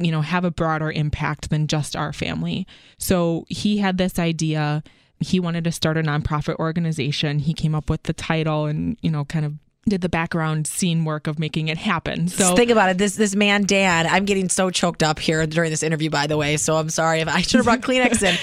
you 0.00 0.10
know 0.10 0.22
have 0.22 0.44
a 0.44 0.50
broader 0.50 0.90
impact 0.90 1.50
than 1.50 1.66
just 1.66 1.96
our 1.96 2.12
family. 2.12 2.66
So 2.98 3.46
he 3.48 3.78
had 3.78 3.98
this 3.98 4.18
idea. 4.18 4.82
He 5.18 5.38
wanted 5.38 5.64
to 5.64 5.72
start 5.72 5.96
a 5.96 6.02
nonprofit 6.02 6.56
organization. 6.56 7.40
He 7.40 7.52
came 7.52 7.74
up 7.74 7.90
with 7.90 8.04
the 8.04 8.12
title 8.12 8.66
and 8.66 8.96
you 9.02 9.10
know 9.10 9.24
kind 9.24 9.44
of 9.44 9.54
did 9.88 10.00
the 10.02 10.08
background 10.08 10.66
scene 10.66 11.04
work 11.04 11.26
of 11.26 11.38
making 11.38 11.68
it 11.68 11.78
happen. 11.78 12.28
So 12.28 12.54
think 12.54 12.70
about 12.70 12.90
it. 12.90 12.98
This 12.98 13.16
this 13.16 13.34
man 13.34 13.64
Dan, 13.64 14.06
I'm 14.06 14.24
getting 14.24 14.48
so 14.48 14.70
choked 14.70 15.02
up 15.02 15.18
here 15.18 15.46
during 15.46 15.70
this 15.70 15.82
interview, 15.82 16.10
by 16.10 16.26
the 16.26 16.36
way. 16.36 16.56
So 16.56 16.76
I'm 16.76 16.90
sorry 16.90 17.20
if 17.20 17.28
I 17.28 17.40
should 17.42 17.58
have 17.58 17.64
brought 17.64 17.80
Kleenex 17.80 18.22
in. 18.22 18.36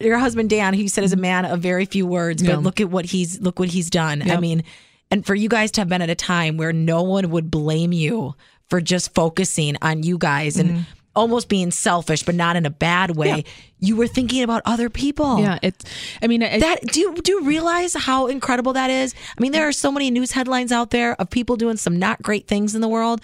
Your 0.06 0.18
husband 0.18 0.50
Dan, 0.50 0.74
he 0.74 0.88
said 0.88 1.04
is 1.04 1.12
a 1.12 1.16
man 1.16 1.44
of 1.44 1.60
very 1.60 1.84
few 1.84 2.06
words, 2.06 2.42
but 2.42 2.60
look 2.60 2.80
at 2.80 2.90
what 2.90 3.04
he's 3.04 3.40
look 3.40 3.60
what 3.60 3.68
he's 3.68 3.88
done. 3.88 4.28
I 4.28 4.38
mean, 4.38 4.64
and 5.12 5.24
for 5.24 5.34
you 5.34 5.48
guys 5.48 5.70
to 5.72 5.82
have 5.82 5.88
been 5.88 6.02
at 6.02 6.10
a 6.10 6.14
time 6.14 6.56
where 6.56 6.72
no 6.72 7.02
one 7.02 7.30
would 7.30 7.50
blame 7.50 7.92
you 7.92 8.34
for 8.68 8.80
just 8.80 9.14
focusing 9.14 9.76
on 9.82 10.02
you 10.02 10.18
guys 10.18 10.56
and 10.56 10.70
mm-hmm. 10.70 10.82
Almost 11.14 11.48
being 11.48 11.70
selfish, 11.70 12.22
but 12.22 12.34
not 12.34 12.56
in 12.56 12.66
a 12.66 12.70
bad 12.70 13.16
way. 13.16 13.28
Yeah. 13.28 13.42
You 13.80 13.96
were 13.96 14.06
thinking 14.06 14.42
about 14.42 14.62
other 14.64 14.88
people. 14.88 15.40
yeah, 15.40 15.58
it's 15.62 15.84
I 16.22 16.26
mean 16.28 16.42
it, 16.42 16.60
That 16.60 16.82
do 16.86 17.00
you, 17.00 17.14
do 17.16 17.32
you 17.32 17.44
realize 17.44 17.94
how 17.94 18.28
incredible 18.28 18.72
that 18.74 18.90
is? 18.90 19.14
I 19.36 19.40
mean, 19.40 19.52
there 19.52 19.66
are 19.66 19.72
so 19.72 19.90
many 19.90 20.10
news 20.10 20.30
headlines 20.32 20.70
out 20.72 20.90
there 20.90 21.14
of 21.20 21.28
people 21.30 21.56
doing 21.56 21.76
some 21.76 21.98
not 21.98 22.22
great 22.22 22.46
things 22.46 22.74
in 22.74 22.80
the 22.80 22.88
world. 22.88 23.20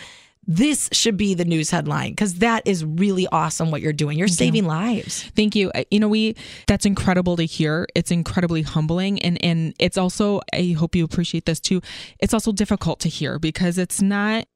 This 0.51 0.89
should 0.93 1.19
be 1.19 1.35
the 1.35 1.45
news 1.45 1.69
headline 1.69 2.13
because 2.13 2.37
that 2.37 2.67
is 2.67 2.83
really 2.83 3.27
awesome 3.31 3.71
what 3.71 3.83
you're 3.83 3.93
doing. 3.93 4.19
You're 4.19 4.29
saving 4.29 4.65
lives. 4.65 5.25
Thank 5.37 5.55
you. 5.55 5.71
Uh, 5.75 5.85
You 5.91 6.01
know, 6.01 6.09
we 6.09 6.37
that's 6.67 6.87
incredible 6.87 7.37
to 7.37 7.45
hear. 7.45 7.87
It's 7.95 8.11
incredibly 8.11 8.63
humbling 8.63 9.21
and 9.21 9.43
and 9.45 9.75
it's 9.79 9.99
also 9.99 10.41
I 10.55 10.75
hope 10.79 10.97
you 10.97 11.05
appreciate 11.05 11.45
this 11.45 11.61
too. 11.61 11.83
It's 12.19 12.33
also 12.33 12.51
difficult 12.53 12.99
to 13.01 13.11
hear 13.11 13.39
because 13.39 13.77
it's 13.77 14.01
not 14.01 14.47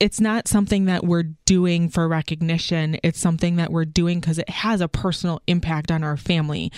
it's 0.00 0.20
not 0.20 0.48
something 0.48 0.86
that 0.86 1.04
we're 1.04 1.24
doing 1.44 1.88
for 1.88 2.08
recognition. 2.08 2.98
It's 3.02 3.18
something 3.18 3.56
that 3.56 3.70
we're 3.70 3.84
doing 3.84 4.20
because 4.20 4.38
it 4.38 4.48
has 4.48 4.80
a 4.80 4.88
personal 4.88 5.42
impact 5.46 5.90
on 5.90 6.02
our 6.02 6.16
family. 6.16 6.72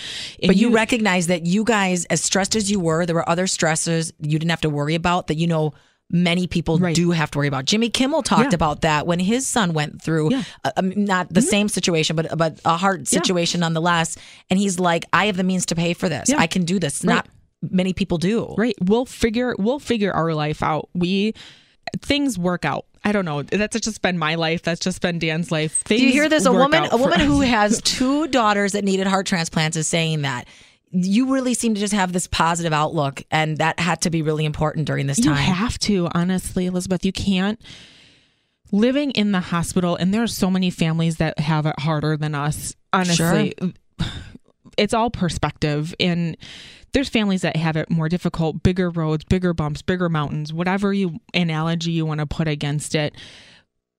But 0.45 0.57
you, 0.57 0.73
recognize 0.73 1.27
that 1.27 1.45
you 1.45 1.63
guys, 1.63 2.05
as 2.05 2.21
stressed 2.21 2.55
as 2.55 2.69
you 2.69 2.79
were, 2.79 3.05
there 3.05 3.15
were 3.15 3.27
other 3.29 3.45
stressors 3.45 4.11
you 4.19 4.37
didn't 4.39 4.49
have 4.49 4.61
to 4.61 4.69
worry 4.69 4.95
about 4.95 5.27
that 5.27 5.35
you 5.35 5.47
know 5.47 5.73
many 6.13 6.45
people 6.47 6.77
Right. 6.77 6.93
do 6.93 7.11
have 7.11 7.31
to 7.31 7.37
worry 7.37 7.47
about. 7.47 7.63
Jimmy 7.63 7.89
Kimmel 7.89 8.21
talked 8.23 8.51
Yeah. 8.51 8.55
about 8.55 8.81
that 8.81 9.07
when 9.07 9.19
his 9.19 9.47
son 9.47 9.71
went 9.71 10.01
through 10.01 10.31
Yeah. 10.31 10.39
Mm-hmm. 10.39 10.51
uh, 10.65 10.71
um, 10.75 11.05
not 11.05 11.33
the 11.33 11.41
same 11.41 11.69
situation, 11.69 12.17
but 12.17 12.37
but 12.37 12.59
a 12.65 12.75
hard 12.75 13.07
situation 13.07 13.61
nonetheless. 13.61 14.17
And 14.49 14.59
he's 14.59 14.77
like, 14.79 15.05
I 15.13 15.27
have 15.27 15.37
the 15.37 15.43
means 15.45 15.65
to 15.67 15.75
pay 15.75 15.93
for 15.93 16.09
this. 16.09 16.27
Yeah. 16.27 16.39
I 16.39 16.47
can 16.47 16.65
do 16.65 16.79
this. 16.79 17.03
Not 17.05 17.27
many 17.61 17.93
people 17.93 18.17
do. 18.17 18.53
Right. 18.57 18.75
We'll 18.81 19.05
figure 19.05 19.55
we'll 19.57 19.79
figure 19.79 20.11
our 20.11 20.33
life 20.33 20.61
out. 20.61 20.89
We 20.93 21.33
things 22.01 22.37
work 22.37 22.65
out. 22.65 22.85
I 23.03 23.11
don't 23.11 23.25
know. 23.25 23.41
That's 23.41 23.79
just 23.79 24.01
been 24.01 24.17
my 24.17 24.35
life. 24.35 24.61
That's 24.61 24.79
just 24.79 25.01
been 25.01 25.17
Dan's 25.17 25.51
life. 25.51 25.81
Things 25.81 26.01
Do 26.01 26.05
you 26.07 26.13
hear 26.13 26.29
this? 26.29 26.45
A 26.45 26.51
woman, 26.51 26.87
a 26.91 26.97
woman 26.97 27.19
who 27.19 27.41
has 27.41 27.81
two 27.81 28.27
daughters 28.29 28.73
that 28.73 28.83
needed 28.83 29.07
heart 29.07 29.25
transplants 29.25 29.75
is 29.77 29.87
saying 29.87 30.21
that. 30.21 30.47
You 30.93 31.31
really 31.33 31.53
seem 31.53 31.73
to 31.73 31.79
just 31.79 31.93
have 31.93 32.11
this 32.11 32.27
positive 32.27 32.73
outlook, 32.73 33.23
and 33.31 33.57
that 33.59 33.79
had 33.79 34.01
to 34.01 34.09
be 34.09 34.21
really 34.21 34.43
important 34.43 34.87
during 34.87 35.07
this 35.07 35.21
time. 35.21 35.37
You 35.37 35.53
have 35.53 35.79
to, 35.79 36.09
honestly, 36.13 36.65
Elizabeth. 36.65 37.05
You 37.05 37.13
can't 37.13 37.61
living 38.71 39.11
in 39.11 39.31
the 39.31 39.39
hospital, 39.39 39.95
and 39.95 40.13
there 40.13 40.23
are 40.23 40.27
so 40.27 40.49
many 40.49 40.69
families 40.69 41.17
that 41.17 41.39
have 41.39 41.65
it 41.65 41.79
harder 41.79 42.17
than 42.17 42.35
us. 42.35 42.75
Honestly, 42.93 43.53
it's 44.77 44.93
all 44.93 45.09
perspective, 45.09 45.93
and 45.99 46.37
there's 46.93 47.09
families 47.09 47.41
that 47.41 47.55
have 47.55 47.77
it 47.77 47.89
more 47.89 48.09
difficult, 48.09 48.63
bigger 48.63 48.89
roads, 48.89 49.23
bigger 49.23 49.53
bumps, 49.53 49.81
bigger 49.81 50.09
mountains, 50.09 50.53
whatever 50.53 50.93
you 50.93 51.19
analogy 51.33 51.91
you 51.91 52.05
want 52.05 52.19
to 52.19 52.25
put 52.25 52.47
against 52.47 52.95
it. 52.95 53.13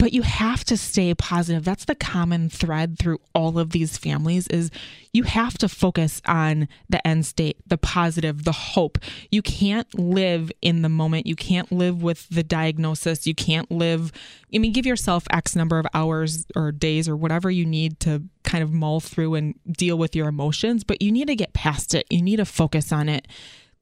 But 0.02 0.12
you 0.12 0.22
have 0.22 0.64
to 0.64 0.76
stay 0.76 1.14
positive. 1.14 1.64
That's 1.64 1.84
the 1.84 1.94
common 1.94 2.48
thread 2.48 2.98
through 2.98 3.20
all 3.36 3.56
of 3.56 3.70
these 3.70 3.96
families 3.96 4.48
is 4.48 4.68
you 5.12 5.22
have 5.22 5.56
to 5.58 5.68
focus 5.68 6.20
on 6.26 6.66
the 6.88 7.06
end 7.06 7.24
state, 7.24 7.58
the 7.68 7.78
positive, 7.78 8.42
the 8.42 8.50
hope. 8.50 8.98
You 9.30 9.42
can't 9.42 9.96
live 9.96 10.50
in 10.60 10.82
the 10.82 10.88
moment. 10.88 11.28
You 11.28 11.36
can't 11.36 11.70
live 11.70 12.02
with 12.02 12.28
the 12.30 12.42
diagnosis. 12.42 13.28
You 13.28 13.36
can't 13.36 13.70
live 13.70 14.10
I 14.52 14.58
mean 14.58 14.72
give 14.72 14.86
yourself 14.86 15.24
x 15.30 15.54
number 15.54 15.78
of 15.78 15.86
hours 15.94 16.46
or 16.56 16.72
days 16.72 17.08
or 17.08 17.14
whatever 17.14 17.48
you 17.48 17.64
need 17.64 18.00
to 18.00 18.24
kind 18.42 18.64
of 18.64 18.72
mull 18.72 19.00
through 19.00 19.34
and 19.34 19.54
deal 19.70 19.96
with 19.96 20.16
your 20.16 20.28
emotions, 20.28 20.84
but 20.84 21.00
you 21.00 21.12
need 21.12 21.28
to 21.28 21.36
get 21.36 21.52
past 21.52 21.94
it. 21.94 22.06
You 22.10 22.22
need 22.22 22.36
to 22.36 22.44
focus 22.44 22.92
on 22.92 23.08
it, 23.08 23.28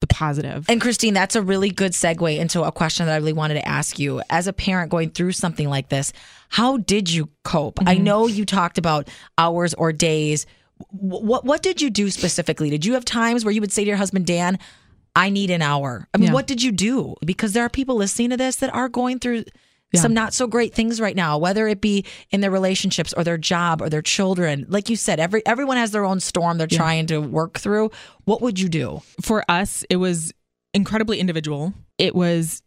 the 0.01 0.07
positive. 0.07 0.65
And 0.67 0.81
Christine, 0.81 1.13
that's 1.13 1.35
a 1.35 1.41
really 1.41 1.69
good 1.69 1.93
segue 1.93 2.37
into 2.37 2.61
a 2.63 2.71
question 2.71 3.05
that 3.05 3.13
I 3.13 3.17
really 3.17 3.33
wanted 3.33 3.53
to 3.55 3.67
ask 3.67 3.97
you. 3.97 4.21
As 4.29 4.47
a 4.47 4.53
parent 4.53 4.91
going 4.91 5.11
through 5.11 5.31
something 5.31 5.69
like 5.69 5.89
this, 5.89 6.11
how 6.49 6.77
did 6.77 7.09
you 7.11 7.29
cope? 7.43 7.79
I 7.87 7.95
Mm-hmm. 7.95 8.03
know 8.03 8.27
you 8.27 8.45
talked 8.45 8.77
about 8.77 9.07
hours 9.37 9.73
or 9.75 9.93
days. 9.93 10.45
What 10.89 11.45
what 11.45 11.61
did 11.63 11.81
you 11.81 11.89
do 11.89 12.09
specifically? 12.09 12.69
Did 12.69 12.85
you 12.85 12.93
have 12.93 13.05
times 13.05 13.45
where 13.45 13.53
you 13.53 13.61
would 13.61 13.71
say 13.71 13.83
to 13.83 13.87
your 13.87 13.97
husband, 13.97 14.25
Dan, 14.25 14.59
I 15.15 15.29
need 15.29 15.49
an 15.51 15.61
hour? 15.61 16.07
I 16.13 16.17
mean, 16.17 16.27
Yeah. 16.27 16.33
what 16.33 16.47
did 16.47 16.61
you 16.63 16.71
do? 16.71 17.15
Because 17.25 17.53
there 17.53 17.63
are 17.63 17.69
people 17.69 17.95
listening 17.95 18.31
to 18.31 18.37
this 18.37 18.57
that 18.57 18.73
are 18.73 18.89
going 18.89 19.19
through 19.19 19.43
some 19.99 20.13
not 20.13 20.33
so 20.33 20.47
great 20.47 20.73
things 20.73 21.01
right 21.01 21.15
now, 21.15 21.37
whether 21.37 21.67
it 21.67 21.81
be 21.81 22.05
in 22.29 22.41
their 22.41 22.51
relationships 22.51 23.13
or 23.13 23.23
their 23.23 23.37
job 23.37 23.81
or 23.81 23.89
their 23.89 24.01
children. 24.01 24.65
Like 24.69 24.89
you 24.89 24.95
said, 24.95 25.19
every 25.19 25.45
everyone 25.45 25.77
has 25.77 25.91
their 25.91 26.05
own 26.05 26.19
storm 26.19 26.57
they're 26.57 26.67
trying 26.67 27.07
to 27.07 27.19
work 27.19 27.59
through. 27.59 27.91
What 28.25 28.41
would 28.41 28.59
you 28.59 28.69
do? 28.69 29.01
for 29.21 29.43
us, 29.49 29.83
it 29.89 29.97
was 29.97 30.33
incredibly 30.73 31.19
individual. 31.19 31.73
It 31.97 32.15
was, 32.15 32.61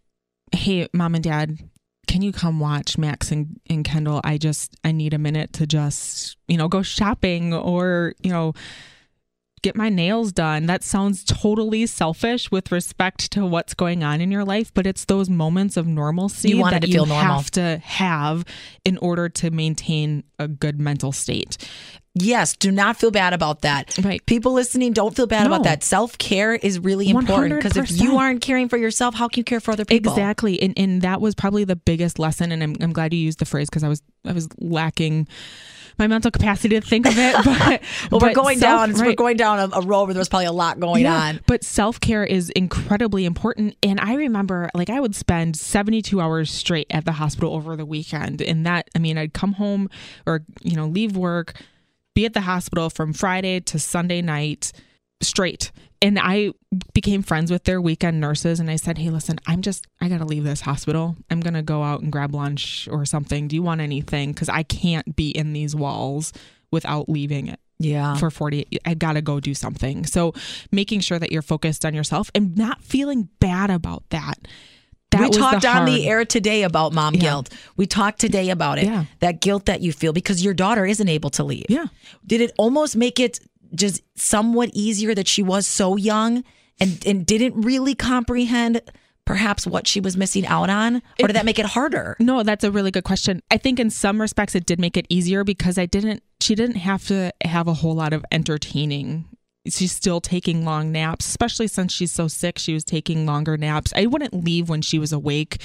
hey, 0.53 0.89
mom 0.93 1.15
and 1.15 1.25
dad, 1.25 1.59
can 2.07 2.23
you 2.23 2.33
come 2.33 2.61
watch 2.61 2.99
Max 2.99 3.33
and, 3.33 3.61
and 3.69 3.85
Kendall? 3.85 4.21
I 4.25 4.39
just, 4.39 4.77
I 4.85 4.93
need 4.93 5.15
a 5.15 5.19
minute 5.19 5.53
to 5.55 5.67
just, 5.67 6.37
you 6.49 6.57
know, 6.57 6.69
go 6.69 6.83
shopping 6.83 7.55
or, 7.55 8.15
you 8.23 8.31
know, 8.31 8.53
get 9.65 9.75
my 9.75 9.89
nails 9.89 10.31
done. 10.31 10.67
That 10.67 10.85
sounds 10.85 11.25
totally 11.25 11.87
selfish 11.87 12.51
with 12.51 12.71
respect 12.71 13.33
to 13.33 13.47
what's 13.47 13.73
going 13.73 14.05
on 14.05 14.21
in 14.21 14.31
your 14.31 14.45
life, 14.45 14.73
but 14.75 14.87
it's 14.87 15.07
those 15.07 15.31
moments 15.31 15.79
of 15.79 15.87
normalcy 15.87 16.51
You 16.51 16.63
that 16.71 16.83
to 16.83 16.87
feel 16.87 17.05
you 17.05 17.09
normal. 17.09 17.37
have 17.37 17.51
to 17.53 17.79
have 17.79 18.45
in 18.85 18.99
order 18.99 19.31
to 19.31 19.51
maintain 19.51 20.23
a 20.39 20.47
good 20.47 20.79
mental 20.79 21.13
state. 21.13 21.57
Yes, 22.17 22.57
do 22.57 22.71
not 22.71 22.97
feel 22.97 23.11
bad 23.11 23.33
about 23.33 23.63
that. 23.63 23.99
Right. 24.03 24.25
People 24.27 24.53
listening, 24.53 24.93
don't 24.93 25.17
feel 25.17 25.27
bad 25.27 25.47
about 25.49 25.65
that. 25.65 25.83
Self 25.83 26.17
care 26.19 26.55
is 26.55 26.79
really 26.79 27.09
important 27.11 27.57
because 27.57 27.77
if 27.77 28.01
you 28.01 28.19
aren't 28.19 28.41
caring 28.41 28.69
for 28.69 28.77
yourself, 28.77 29.15
how 29.17 29.27
can 29.27 29.41
you 29.41 29.45
care 29.45 29.59
for 29.61 29.73
other 29.73 29.85
people? 29.85 30.13
Exactly. 30.13 30.61
And 30.63 30.75
and 30.79 31.03
that 31.03 31.21
was 31.21 31.35
probably 31.35 31.65
the 31.65 31.77
biggest 31.77 32.19
lesson 32.21 32.53
and 32.53 32.63
I'm 32.63 32.77
I'm 32.81 32.93
glad 32.93 33.13
you 33.13 33.19
used 33.19 33.41
the 33.41 33.45
phrase 33.45 33.69
because 33.69 33.83
I 33.83 33.89
was 33.89 34.01
I 34.25 34.33
was 34.33 34.49
lacking 34.59 35.27
my 35.99 36.07
mental 36.07 36.31
capacity 36.31 36.79
to 36.81 36.87
think 36.87 37.07
of 37.07 37.15
it. 37.17 37.35
But 37.45 37.83
Well, 38.11 38.21
we're 38.21 38.35
going 38.35 38.59
self- 38.59 38.91
down. 38.93 39.07
We're 39.07 39.15
going 39.15 39.37
down 39.37 39.59
a, 39.59 39.77
a 39.79 39.83
road 39.83 40.05
where 40.05 40.15
there's 40.15 40.29
probably 40.29 40.47
a 40.47 40.53
lot 40.53 40.81
going 40.81 41.03
Yeah, 41.03 41.17
on. 41.17 41.41
But 41.47 41.65
self 41.65 42.01
care 42.01 42.25
is 42.25 42.51
incredibly 42.51 43.25
important. 43.25 43.77
And 43.83 44.01
I 44.01 44.15
remember, 44.15 44.71
like, 44.75 44.91
I 44.91 45.01
would 45.01 45.15
spend 45.15 45.57
72 45.57 46.21
hours 46.21 46.51
straight 46.51 46.87
at 46.91 47.05
the 47.05 47.13
hospital 47.13 47.55
over 47.55 47.77
the 47.77 47.87
weekend. 47.87 48.41
And 48.43 48.67
that, 48.67 48.89
I 48.95 48.99
mean, 48.99 49.19
I'd 49.19 49.35
come 49.35 49.53
home 49.55 49.89
or, 50.27 50.43
you 50.63 50.77
know, 50.77 50.87
leave 50.87 51.17
work, 51.17 51.55
be 52.15 52.25
at 52.27 52.33
the 52.35 52.43
hospital 52.43 52.91
from 52.91 53.13
Friday 53.13 53.61
to 53.61 53.79
Sunday 53.79 54.23
night 54.23 54.73
straight. 55.21 55.73
And 56.03 56.19
I 56.21 56.53
became 56.93 57.23
friends 57.23 57.51
with 57.51 57.65
their 57.65 57.81
weekend 57.81 58.21
nurses. 58.21 58.61
And 58.61 58.71
I 58.71 58.77
said, 58.77 58.99
Hey, 58.99 59.11
listen, 59.11 59.39
I'm 59.47 59.63
just, 59.63 59.87
I 60.01 60.09
got 60.09 60.19
to 60.19 60.25
leave 60.27 60.45
this 60.45 60.61
hospital. 60.61 61.17
I'm 61.31 61.41
going 61.41 61.55
to 61.55 61.63
go 61.63 61.83
out 61.83 62.03
and 62.03 62.13
grab 62.13 62.35
lunch 62.35 62.89
or 62.91 63.05
something. 63.07 63.49
Do 63.49 63.57
you 63.57 63.63
want 63.63 63.81
anything? 63.81 64.33
Because 64.33 64.49
I 64.51 64.65
can't 64.65 65.17
be 65.17 65.31
in 65.31 65.53
these 65.55 65.75
walls 65.75 66.33
without 66.71 67.09
leaving 67.09 67.47
it 67.47 67.61
Yeah. 67.79 68.17
for 68.17 68.31
48 68.31 68.81
i 68.85 68.95
gotta 68.95 69.23
go 69.23 69.39
do 69.39 69.55
something 69.55 70.05
so 70.07 70.33
making 70.73 70.99
sure 70.99 71.21
that 71.21 71.31
you're 71.31 71.41
focused 71.41 71.85
on 71.85 71.95
yourself 71.95 72.33
and 72.35 72.57
not 72.57 72.83
feeling 72.83 73.29
bad 73.39 73.71
about 73.71 74.03
that 74.11 74.35
that 75.19 75.31
we 75.31 75.37
talked 75.37 75.65
on 75.65 75.85
the 75.87 76.07
air 76.09 76.25
today 76.25 76.63
about 76.63 76.93
mom 76.93 77.15
Yeah. 77.15 77.21
guilt. 77.21 77.51
We 77.77 77.87
talked 77.87 78.21
today 78.21 78.51
about 78.51 78.79
it. 78.79 78.85
Yeah. 78.85 79.05
That 79.21 79.41
guilt 79.41 79.67
that 79.67 79.81
you 79.81 79.93
feel 79.93 80.13
because 80.13 80.45
your 80.45 80.55
daughter 80.55 80.85
isn't 80.87 81.09
able 81.09 81.31
to 81.31 81.45
leave. 81.45 81.67
Yeah. 81.69 81.87
Did 82.27 82.41
it 82.41 82.53
almost 82.59 82.97
make 82.97 83.19
it 83.21 83.41
just 83.75 84.03
somewhat 84.17 84.71
easier 84.73 85.15
that 85.15 85.27
she 85.29 85.43
was 85.43 85.67
so 85.67 85.97
young 85.97 86.45
and, 86.81 87.03
and 87.07 87.27
didn't 87.27 87.61
really 87.61 87.95
comprehend 87.95 88.81
perhaps 89.25 89.67
what 89.67 89.87
she 89.89 90.01
was 90.01 90.17
missing 90.17 90.47
out 90.47 90.69
on? 90.71 90.97
Or 91.21 91.27
did 91.29 91.37
that 91.37 91.45
make 91.47 91.59
it 91.59 91.67
harder? 91.67 92.17
No, 92.21 92.43
that's 92.43 92.63
a 92.63 92.71
really 92.71 92.91
good 92.91 93.05
question. 93.05 93.41
I 93.51 93.57
think 93.57 93.81
in 93.81 93.91
some 93.91 94.21
respects 94.21 94.55
it 94.55 94.67
did 94.67 94.79
make 94.79 94.97
it 94.97 95.07
easier 95.09 95.45
because 95.45 95.79
I 95.79 95.87
didn't 95.87 96.23
she 96.41 96.55
didn't 96.55 96.77
have 96.77 97.07
to 97.07 97.33
have 97.43 97.67
a 97.69 97.75
whole 97.75 97.95
lot 97.95 98.13
of 98.13 98.23
entertaining. 98.31 99.25
She's 99.69 99.93
still 99.93 100.21
taking 100.21 100.65
long 100.65 100.93
naps, 100.93 101.27
especially 101.27 101.69
since 101.69 101.93
she's 101.93 102.13
so 102.13 102.29
sick. 102.29 102.59
She 102.59 102.75
was 102.75 102.85
taking 102.85 103.25
longer 103.25 103.57
naps. 103.57 103.93
I 103.97 104.07
wouldn't 104.07 104.45
leave 104.45 104.69
when 104.69 104.83
she 104.83 104.99
was 104.99 105.13
awake. 105.13 105.63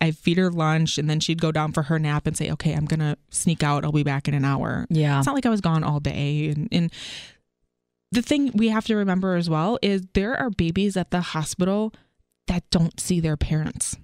I'd 0.00 0.16
feed 0.16 0.38
her 0.38 0.50
lunch 0.50 0.98
and 0.98 1.10
then 1.10 1.20
she'd 1.20 1.40
go 1.40 1.52
down 1.52 1.72
for 1.72 1.82
her 1.84 1.98
nap 1.98 2.26
and 2.26 2.36
say, 2.36 2.50
Okay, 2.52 2.72
I'm 2.72 2.86
gonna 2.86 3.16
sneak 3.30 3.62
out. 3.62 3.84
I'll 3.84 3.92
be 3.92 4.02
back 4.04 4.28
in 4.28 4.34
an 4.34 4.44
hour. 4.44 4.86
Yeah. 4.88 5.18
It's 5.18 5.26
not 5.26 5.34
like 5.34 5.46
I 5.46 5.50
was 5.50 5.60
gone 5.60 5.84
all 5.84 6.00
day. 6.00 6.48
And, 6.48 6.68
and 6.70 6.92
the 8.12 8.22
thing 8.22 8.50
we 8.54 8.68
have 8.68 8.86
to 8.86 8.96
remember 8.96 9.34
as 9.34 9.50
well 9.50 9.78
is 9.82 10.06
there 10.14 10.34
are 10.36 10.50
babies 10.50 10.96
at 10.96 11.10
the 11.10 11.20
hospital 11.20 11.92
that 12.46 12.68
don't 12.70 12.98
see 12.98 13.20
their 13.20 13.36
parents, 13.36 13.96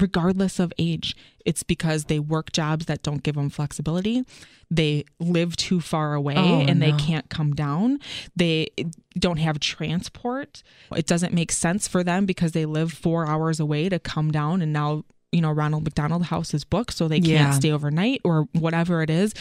regardless 0.00 0.58
of 0.58 0.72
age. 0.78 1.16
It's 1.44 1.62
because 1.62 2.04
they 2.04 2.18
work 2.18 2.52
jobs 2.52 2.86
that 2.86 3.02
don't 3.02 3.22
give 3.22 3.34
them 3.34 3.50
flexibility. 3.50 4.24
They 4.70 5.04
live 5.18 5.56
too 5.56 5.80
far 5.80 6.14
away 6.14 6.34
Oh, 6.36 6.60
and 6.60 6.80
they 6.80 6.92
can't 6.92 7.28
come 7.28 7.54
down. 7.54 7.98
They 8.36 8.68
don't 9.18 9.38
have 9.38 9.58
transport. 9.60 10.62
It 10.94 11.06
doesn't 11.06 11.32
make 11.34 11.50
sense 11.52 11.88
for 11.88 12.04
them 12.04 12.26
because 12.26 12.52
they 12.52 12.66
live 12.66 12.92
four 12.92 13.26
hours 13.26 13.58
away 13.60 13.88
to 13.88 13.98
come 13.98 14.30
down 14.30 14.62
and 14.62 14.72
now. 14.72 15.04
You 15.32 15.40
know, 15.40 15.52
Ronald 15.52 15.84
McDonald 15.84 16.24
House 16.24 16.52
is 16.54 16.64
booked, 16.64 16.92
so 16.92 17.06
they 17.06 17.20
can't 17.20 17.28
Yeah. 17.28 17.50
stay 17.52 17.70
overnight 17.70 18.20
or 18.24 18.48
whatever 18.52 19.00
it 19.00 19.10
is. 19.10 19.32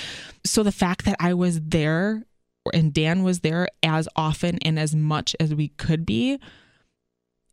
So 0.45 0.61
the 0.61 0.71
fact 0.71 1.03
that 1.05 1.15
I 1.19 1.33
was 1.33 1.59
there 1.61 2.25
and 2.71 2.93
Dan 2.93 3.23
was 3.23 3.39
there 3.39 3.67
as 3.81 4.07
often 4.15 4.59
and 4.61 4.77
as 4.77 4.93
much 4.95 5.35
as 5.39 5.55
we 5.55 5.69
could 5.69 6.05
be 6.05 6.37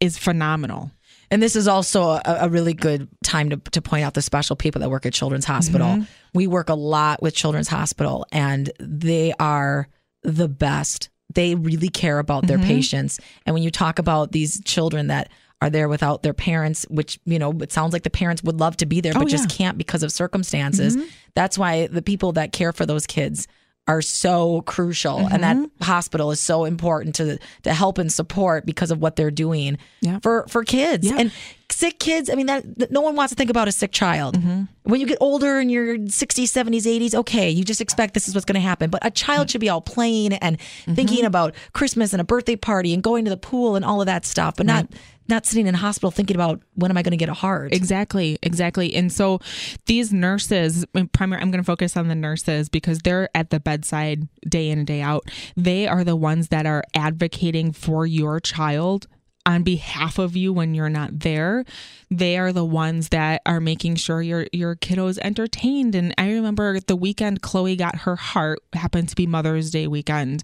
is 0.01 0.19
phenomenal. 0.19 0.91
And 1.31 1.43
this 1.43 1.57
is 1.57 1.67
also 1.69 2.03
a, 2.11 2.23
a 2.25 2.49
really 2.49 2.75
good 2.75 3.09
time 3.25 3.51
to, 3.51 3.57
to 3.57 3.83
point 3.83 4.05
out 4.05 4.15
the 4.15 4.23
special 4.23 4.57
people 4.57 4.81
that 4.81 4.91
work 4.91 5.07
at 5.07 5.13
Children's 5.13 5.45
Hospital. 5.45 5.87
Mm-hmm. 5.89 6.03
We 6.35 6.47
work 6.47 6.69
a 6.69 6.75
lot 6.75 7.23
with 7.23 7.35
Children's 7.35 7.69
Hospital, 7.69 8.27
and 8.33 8.71
they 8.79 9.33
are 9.41 9.89
the 10.23 10.49
best. 10.49 11.09
They 11.35 11.55
really 11.55 11.89
care 11.89 12.19
about 12.19 12.47
their 12.47 12.59
Mm-hmm. 12.59 12.67
patients. 12.67 13.21
And 13.45 13.55
when 13.55 13.63
you 13.63 13.71
talk 13.71 13.99
about 13.99 14.33
these 14.33 14.61
children 14.65 15.09
that 15.09 15.31
are 15.63 15.71
there 15.71 15.89
without 15.89 16.23
their 16.23 16.35
parents, 16.35 16.85
which, 16.91 17.19
you 17.25 17.39
know, 17.39 17.51
it 17.61 17.73
sounds 17.73 17.93
like 17.93 18.03
the 18.03 18.11
parents 18.11 18.43
would 18.43 18.61
love 18.61 18.77
to 18.77 18.87
be 18.87 19.01
there, 19.01 19.15
but 19.15 19.23
Oh, 19.23 19.27
just 19.27 19.45
yeah. 19.45 19.49
Mm-hmm. 19.49 19.57
can't 19.57 19.79
because 19.79 20.03
of 20.03 20.13
circumstances. 20.13 20.97
That's 21.35 21.57
why 21.59 21.87
the 21.87 22.03
people 22.03 22.33
that 22.33 22.53
care 22.53 22.73
for 22.73 22.85
those 22.87 23.07
kids 23.07 23.49
are 23.89 24.03
so 24.03 24.63
crucial 24.63 25.19
and 25.19 25.43
that 25.45 25.57
Mm-hmm. 25.57 25.85
hospital 25.85 26.31
is 26.33 26.41
so 26.41 26.65
important 26.65 27.15
to 27.17 27.39
to 27.63 27.73
help 27.73 27.99
and 27.99 28.13
support 28.13 28.67
because 28.67 28.91
of 28.91 29.01
what 29.01 29.15
they're 29.17 29.31
doing 29.31 29.79
Yeah. 30.01 30.19
for 30.21 30.45
for 30.49 30.65
kids 30.65 31.07
Yeah. 31.07 31.17
and 31.19 31.33
sick 31.71 31.99
kids 31.99 32.29
i 32.31 32.35
mean 32.35 32.47
that, 32.47 32.63
that 32.79 32.91
no 32.91 33.01
one 33.01 33.15
wants 33.17 33.31
to 33.33 33.37
think 33.37 33.51
about 33.51 33.69
a 33.69 33.73
sick 33.73 33.93
child 33.93 34.37
Mm-hmm. 34.39 34.63
when 34.85 35.01
you 35.01 35.07
get 35.07 35.19
older 35.21 35.59
and 35.59 35.71
you're 35.71 35.99
60s 35.99 36.51
70s 36.51 36.83
80s 36.83 37.15
okay 37.15 37.49
you 37.51 37.65
just 37.65 37.81
expect 37.81 38.15
this 38.15 38.27
is 38.29 38.35
what's 38.35 38.45
going 38.45 38.55
to 38.61 38.61
happen 38.61 38.91
but 38.91 39.05
a 39.07 39.11
child 39.11 39.51
should 39.51 39.61
be 39.61 39.69
all 39.69 39.81
playing 39.81 40.33
and 40.35 40.59
thinking 40.87 41.19
Mm-hmm. 41.19 41.27
about 41.27 41.55
christmas 41.73 42.13
and 42.13 42.21
a 42.21 42.25
birthday 42.25 42.57
party 42.57 42.93
and 42.93 43.03
going 43.05 43.25
to 43.25 43.31
the 43.31 43.37
pool 43.37 43.77
and 43.77 43.85
all 43.85 44.01
of 44.01 44.07
that 44.07 44.25
stuff 44.27 44.55
but 44.57 44.67
not 44.67 44.87
not 45.29 45.47
sitting 45.47 45.67
in 45.67 45.75
hospital 45.75 46.11
thinking 46.11 46.37
about 46.37 46.61
when 46.75 46.91
am 46.91 46.97
i 46.97 47.03
going 47.03 47.13
to 47.13 47.17
get 47.17 47.29
a 47.29 47.35
heart 47.35 47.73
Exactly, 47.77 48.39
exactly. 48.43 48.95
And 48.95 49.13
so 49.13 49.41
these 49.87 50.13
nurses, 50.13 50.85
primary, 51.13 51.43
I'm 51.43 51.51
going 51.51 51.63
to 51.63 51.67
focus 51.67 51.97
on 51.97 52.09
the 52.09 52.15
nurses 52.15 52.69
because 52.69 52.99
they're 53.01 53.29
at 53.35 53.51
the 53.51 53.61
bedside 53.61 54.29
day 54.49 54.71
in 54.71 54.79
and 54.79 54.87
day 54.87 55.01
out. 55.03 55.31
They 55.57 55.87
are 55.87 56.05
the 56.05 56.17
ones 56.17 56.49
that 56.49 56.67
are 56.67 56.83
advocating 56.95 57.73
for 57.73 58.07
your 58.07 58.41
child 58.41 59.07
on 59.45 59.63
behalf 59.63 60.19
of 60.19 60.37
you 60.37 60.53
when 60.53 60.75
you're 60.75 60.89
not 60.89 61.21
there. 61.21 61.65
They 62.11 62.37
are 62.37 62.53
the 62.53 62.65
ones 62.65 63.11
that 63.11 63.43
are 63.47 63.61
making 63.61 63.97
sure 63.97 64.21
your 64.21 64.47
your 64.53 64.75
kiddo 64.75 65.07
is 65.07 65.19
entertained. 65.19 65.95
And 65.95 66.15
I 66.19 66.33
remember 66.33 66.81
the 66.81 66.97
weekend 66.97 67.43
Chloe 67.43 67.77
got 67.77 68.01
her 68.01 68.17
heart 68.17 68.59
happened 68.73 69.09
to 69.11 69.17
be 69.17 69.27
Mother's 69.27 69.71
Day 69.71 69.87
weekend, 69.87 70.43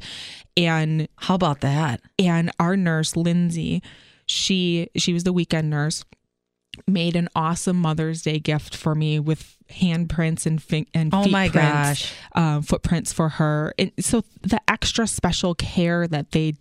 and 0.56 1.08
how 1.16 1.34
about 1.34 1.60
that 1.60 2.00
and 2.18 2.52
our 2.60 2.76
nurse 2.76 3.16
Lindsay, 3.16 3.82
she 4.26 4.88
she 4.96 5.12
was 5.12 5.24
the 5.24 5.32
weekend 5.32 5.70
nurse, 5.70 6.04
made 6.86 7.16
an 7.16 7.28
awesome 7.34 7.76
Mother's 7.76 8.22
Day 8.22 8.38
gift 8.38 8.76
for 8.76 8.94
me 8.94 9.18
with 9.18 9.56
handprints 9.70 10.46
and 10.46 10.62
fin- 10.62 10.86
and 10.94 11.14
Oh 11.14 11.24
feet 11.24 11.32
my 11.32 11.48
prints, 11.48 11.72
gosh. 11.72 12.14
um, 12.34 12.62
footprints 12.62 13.12
for 13.12 13.28
her. 13.30 13.74
And 13.78 13.92
so 14.00 14.22
the 14.42 14.60
extra 14.68 15.06
special 15.06 15.54
care 15.54 16.06
that 16.08 16.32
they 16.32 16.54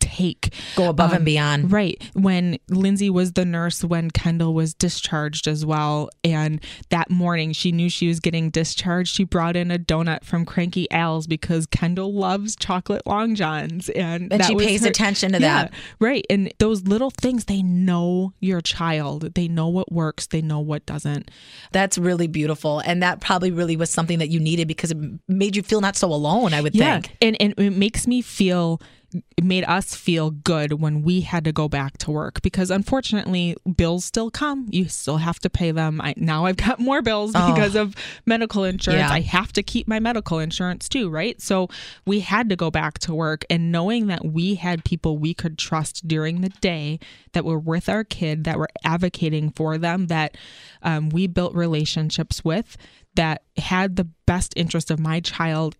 take 0.00 0.52
go 0.76 0.88
above 0.88 1.10
um, 1.10 1.16
and 1.16 1.24
beyond 1.24 1.70
Right. 1.72 2.02
When 2.14 2.58
Lindsay 2.68 3.10
was 3.10 3.32
the 3.32 3.44
nurse 3.44 3.84
when 3.84 4.10
Kendall 4.10 4.54
was 4.54 4.72
discharged 4.74 5.46
as 5.46 5.66
well. 5.66 6.08
And 6.22 6.60
that 6.88 7.10
morning 7.10 7.52
she 7.52 7.70
knew 7.72 7.90
she 7.90 8.08
was 8.08 8.18
getting 8.20 8.48
discharged. 8.50 9.14
She 9.14 9.24
brought 9.24 9.56
in 9.56 9.70
a 9.70 9.78
donut 9.78 10.24
from 10.24 10.44
Cranky 10.46 10.90
Al's 10.90 11.26
because 11.26 11.66
Kendall 11.66 12.14
loves 12.14 12.56
chocolate 12.56 13.02
long 13.06 13.34
johns. 13.34 13.88
And, 13.90 14.32
And 14.32 14.40
that 14.40 14.46
she 14.46 14.56
pays 14.56 14.82
her- 14.82 14.88
attention 14.88 15.32
to 15.32 15.40
Yeah, 15.40 15.64
that. 15.64 15.74
Right. 16.00 16.24
And 16.30 16.52
those 16.58 16.82
little 16.84 17.10
things, 17.10 17.44
they 17.44 17.62
know 17.62 18.32
your 18.40 18.60
child. 18.62 19.34
They 19.34 19.48
know 19.48 19.68
what 19.68 19.92
works. 19.92 20.26
They 20.28 20.40
know 20.42 20.60
what 20.60 20.86
doesn't. 20.86 21.30
that's 21.72 21.98
really 21.98 22.26
beautiful 22.26 22.80
and 22.80 23.02
that 23.02 23.20
probably 23.20 23.50
really 23.50 23.76
was 23.76 23.90
something 23.90 24.18
that 24.18 24.28
you 24.28 24.38
needed 24.40 24.66
because 24.68 24.90
it 24.92 24.96
made 25.28 25.56
you 25.56 25.62
feel 25.62 25.80
not 25.80 25.96
so 25.96 26.08
alone 26.12 26.52
i 26.54 26.60
would 26.60 26.72
think 26.72 27.16
And 27.20 27.36
and 27.40 27.54
it 27.58 27.70
makes 27.70 28.06
me 28.06 28.22
feel 28.22 28.80
it 29.36 29.44
made 29.44 29.64
us 29.64 29.94
feel 29.94 30.30
good 30.30 30.74
when 30.74 31.02
we 31.02 31.20
had 31.20 31.44
to 31.44 31.52
go 31.52 31.68
back 31.68 31.98
to 31.98 32.10
work 32.10 32.42
because 32.42 32.70
unfortunately 32.70 33.56
bills 33.76 34.04
still 34.04 34.30
come. 34.30 34.66
You 34.70 34.88
still 34.88 35.18
have 35.18 35.38
to 35.40 35.50
pay 35.50 35.70
them. 35.70 36.00
I 36.00 36.14
now 36.16 36.46
I've 36.46 36.56
got 36.56 36.80
more 36.80 37.02
bills 37.02 37.32
because 37.32 37.76
of 37.76 37.94
medical 38.26 38.64
insurance. 38.64 39.00
Yeah. 39.00 39.12
I 39.12 39.20
have 39.20 39.52
to 39.54 39.62
keep 39.62 39.86
my 39.86 40.00
medical 40.00 40.38
insurance 40.38 40.88
too, 40.88 41.08
right? 41.08 41.40
So 41.40 41.68
we 42.06 42.20
had 42.20 42.48
to 42.48 42.56
go 42.56 42.70
back 42.70 42.98
to 43.00 43.14
work 43.14 43.44
and 43.48 43.70
knowing 43.70 44.08
that 44.08 44.24
we 44.24 44.56
had 44.56 44.84
people 44.84 45.18
we 45.18 45.34
could 45.34 45.58
trust 45.58 46.06
during 46.08 46.40
the 46.40 46.48
day 46.60 46.98
that 47.32 47.44
were 47.44 47.58
with 47.58 47.88
our 47.88 48.04
kid 48.04 48.44
that 48.44 48.58
were 48.58 48.70
advocating 48.84 49.50
for 49.50 49.78
them 49.78 50.06
that 50.08 50.36
um, 50.82 51.08
we 51.08 51.26
built 51.26 51.54
relationships 51.54 52.44
with 52.44 52.76
that 53.14 53.42
had 53.56 53.96
the 53.96 54.08
best 54.26 54.52
interest 54.56 54.90
of 54.90 54.98
my 54.98 55.20
child 55.20 55.76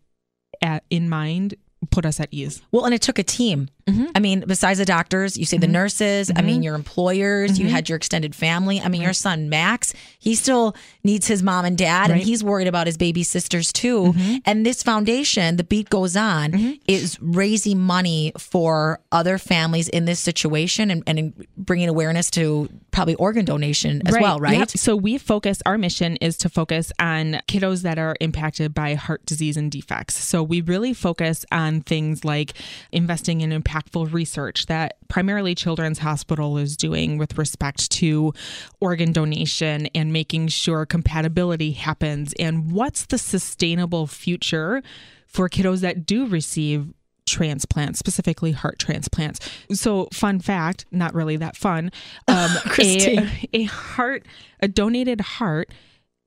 at, 0.62 0.85
in 0.90 1.09
mind 1.09 1.55
put 1.90 2.07
us 2.07 2.20
at 2.20 2.29
ease. 2.31 2.62
Well, 2.73 2.85
and 2.85 2.94
it 2.94 3.03
took 3.03 3.18
a 3.18 3.23
team. 3.23 3.68
Mm-hmm. 3.87 4.05
I 4.14 4.20
mean, 4.20 4.44
besides 4.47 4.79
the 4.79 4.85
doctors, 4.85 5.37
you 5.37 5.44
say 5.44 5.59
the 5.59 5.66
nurses, 5.68 6.31
I 6.35 6.40
mean, 6.42 6.62
your 6.62 6.75
employers, 6.75 7.53
Mm-hmm. 7.53 7.62
you 7.62 7.68
had 7.68 7.88
your 7.88 7.97
extended 7.97 8.35
family. 8.35 8.81
I 8.81 8.88
mean, 8.88 9.03
your 9.03 9.12
son, 9.12 9.49
Max, 9.51 9.92
he 10.18 10.35
still 10.35 10.75
needs 11.03 11.27
his 11.27 11.42
mom 11.42 11.64
and 11.64 11.77
dad, 11.77 12.05
and 12.05 12.12
Right. 12.12 12.20
Mm-hmm. 12.23 12.29
he's 12.29 12.42
worried 12.44 12.66
about 12.68 12.87
his 12.87 12.97
baby 12.97 13.23
sisters 13.23 13.73
too. 13.73 14.14
And 14.47 14.64
this 14.64 14.83
foundation, 14.83 15.57
The 15.57 15.64
Beat 15.64 15.90
Goes 15.90 16.16
On, 16.16 16.79
is 16.87 17.18
raising 17.20 17.79
money 17.79 18.33
for 18.38 19.01
other 19.12 19.37
families 19.38 19.88
in 19.88 20.07
this 20.07 20.20
situation 20.20 20.90
and, 20.90 21.03
and 21.07 21.47
bringing 21.57 21.88
awareness 21.88 22.31
to 22.33 22.68
probably 22.90 23.16
organ 23.16 23.44
donation 23.44 24.01
as 24.07 24.14
well, 24.18 24.38
right? 24.38 24.59
Yep. 24.61 24.70
So 24.70 24.97
we 24.97 25.18
focus, 25.18 25.61
our 25.66 25.77
mission 25.77 26.16
is 26.16 26.38
to 26.38 26.49
focus 26.49 26.92
on 27.01 27.40
kiddos 27.49 27.83
that 27.83 27.99
are 27.99 28.16
impacted 28.20 28.73
by 28.73 28.94
heart 28.94 29.27
disease 29.27 29.57
and 29.57 29.70
defects. 29.70 30.14
So 30.16 30.42
we 30.42 30.61
really 30.61 30.94
focus 30.94 31.44
on 31.53 31.83
things 31.83 32.25
like 32.25 32.55
investing 32.92 33.40
in 33.40 33.51
impactful 33.74 34.12
research 34.12 34.66
that 34.66 34.96
primarily 35.08 35.54
Children's 35.54 35.98
Hospital 35.98 36.58
is 36.58 36.76
doing 36.76 37.18
with 37.18 37.38
respect 37.38 37.90
to 37.92 38.32
organ 38.80 39.12
donation 39.12 39.87
and 39.94 40.12
making 40.12 40.48
sure 40.48 40.87
compatibility 40.87 41.72
happens. 41.72 42.32
And 42.38 42.72
what's 42.72 43.06
the 43.06 43.18
sustainable 43.18 44.06
future 44.06 44.82
for 45.26 45.48
kiddos 45.48 45.80
that 45.80 46.06
do 46.06 46.26
receive 46.26 46.92
transplants, 47.26 47.98
specifically 47.98 48.52
heart 48.52 48.78
transplants. 48.78 49.40
So, 49.72 50.08
fun 50.12 50.40
fact, 50.40 50.84
not 50.90 51.14
really 51.14 51.37
that 51.38 51.56
fun. 51.56 51.90
Um, 52.28 52.50
a, 52.78 53.48
a 53.52 53.62
heart, 53.64 54.26
a 54.60 54.68
donated 54.68 55.20
heart, 55.20 55.70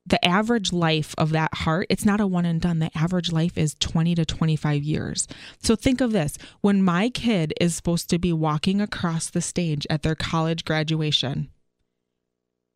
the 0.07 0.23
average 0.25 0.71
life 0.71 1.13
of 1.17 1.31
that 1.31 1.53
heart, 1.53 1.87
it's 1.89 2.05
not 2.05 2.21
a 2.21 2.27
one 2.27 2.45
and 2.45 2.61
done. 2.61 2.79
The 2.79 2.95
average 2.97 3.31
life 3.31 3.57
is 3.57 3.75
20 3.75 4.15
to 4.15 4.25
25 4.25 4.83
years. 4.83 5.27
So, 5.61 5.75
think 5.75 6.01
of 6.01 6.11
this 6.11 6.37
when 6.61 6.81
my 6.81 7.09
kid 7.09 7.53
is 7.59 7.75
supposed 7.75 8.09
to 8.11 8.17
be 8.17 8.31
walking 8.31 8.79
across 8.79 9.29
the 9.29 9.41
stage 9.41 9.85
at 9.89 10.03
their 10.03 10.15
college 10.15 10.63
graduation, 10.65 11.49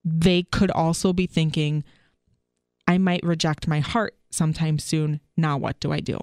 they 0.04 0.44
could 0.44 0.72
also 0.72 1.14
be 1.14 1.28
thinking, 1.28 1.84
I 2.88 2.98
might 2.98 3.24
reject 3.24 3.68
my 3.68 3.80
heart 3.80 4.16
sometime 4.30 4.80
soon. 4.80 5.22
Now, 5.38 5.58
what 5.58 5.80
do 5.80 5.92
I 5.92 6.00
do? 6.00 6.20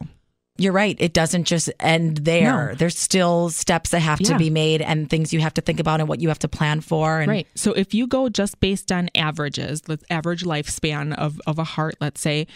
You're 0.61 0.73
right. 0.73 0.97
It 0.99 1.13
doesn't 1.13 1.45
just 1.45 1.71
end 1.79 2.19
there. 2.19 2.69
No. 2.71 2.75
There's 2.75 2.99
still 2.99 3.49
steps 3.49 3.91
that 3.91 4.01
have 4.01 4.19
to 4.19 4.37
be 4.37 4.51
made 4.51 4.83
and 4.83 5.09
things 5.09 5.33
you 5.33 5.39
have 5.41 5.55
to 5.55 5.61
think 5.61 5.79
about 5.79 6.01
and 6.01 6.09
what 6.09 6.21
you 6.21 6.29
have 6.29 6.41
to 6.41 6.49
plan 6.49 6.81
for. 6.81 7.21
And 7.21 7.31
Right. 7.31 7.47
So 7.55 7.73
if 7.73 7.95
you 7.95 8.09
go 8.09 8.29
just 8.29 8.59
based 8.59 8.91
on 8.91 9.09
averages, 9.15 9.83
the 9.83 9.99
average 10.11 10.43
lifespan 10.43 11.17
of, 11.17 11.41
of 11.47 11.59
a 11.61 11.65
heart, 11.65 11.95
let's 12.01 12.21
say, 12.21 12.49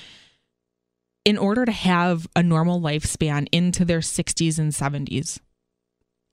in 1.25 1.38
order 1.38 1.65
to 1.65 1.71
have 1.73 2.27
a 2.35 2.43
normal 2.43 2.81
lifespan 2.81 3.47
into 3.53 3.85
their 3.85 4.01
60s 4.01 4.59
and 4.59 4.73
70s, 4.73 5.38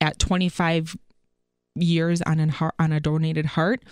at 0.00 0.18
25 0.18 0.96
years 1.76 2.20
on 2.22 2.40
a 2.40 2.50
heart, 2.50 2.74
on 2.80 2.90
a 2.92 2.98
donated 2.98 3.46
heart, 3.46 3.84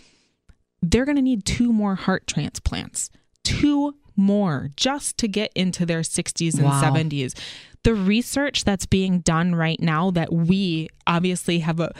they're 0.82 1.04
going 1.04 1.16
to 1.16 1.22
need 1.22 1.44
two 1.44 1.72
more 1.72 1.94
heart 1.94 2.26
transplants. 2.26 3.10
Two 3.44 3.94
more 4.16 4.70
just 4.76 5.16
to 5.18 5.28
get 5.28 5.52
into 5.54 5.86
their 5.86 6.00
60s 6.00 6.54
and 6.54 6.64
Wow. 6.64 6.82
70s. 6.82 7.38
The 7.84 7.94
research 7.94 8.64
that's 8.64 8.86
being 8.86 9.20
done 9.20 9.54
right 9.54 9.80
now 9.80 10.10
that 10.12 10.32
we 10.32 10.88
obviously 11.06 11.60
have 11.60 11.80
a 11.80 11.92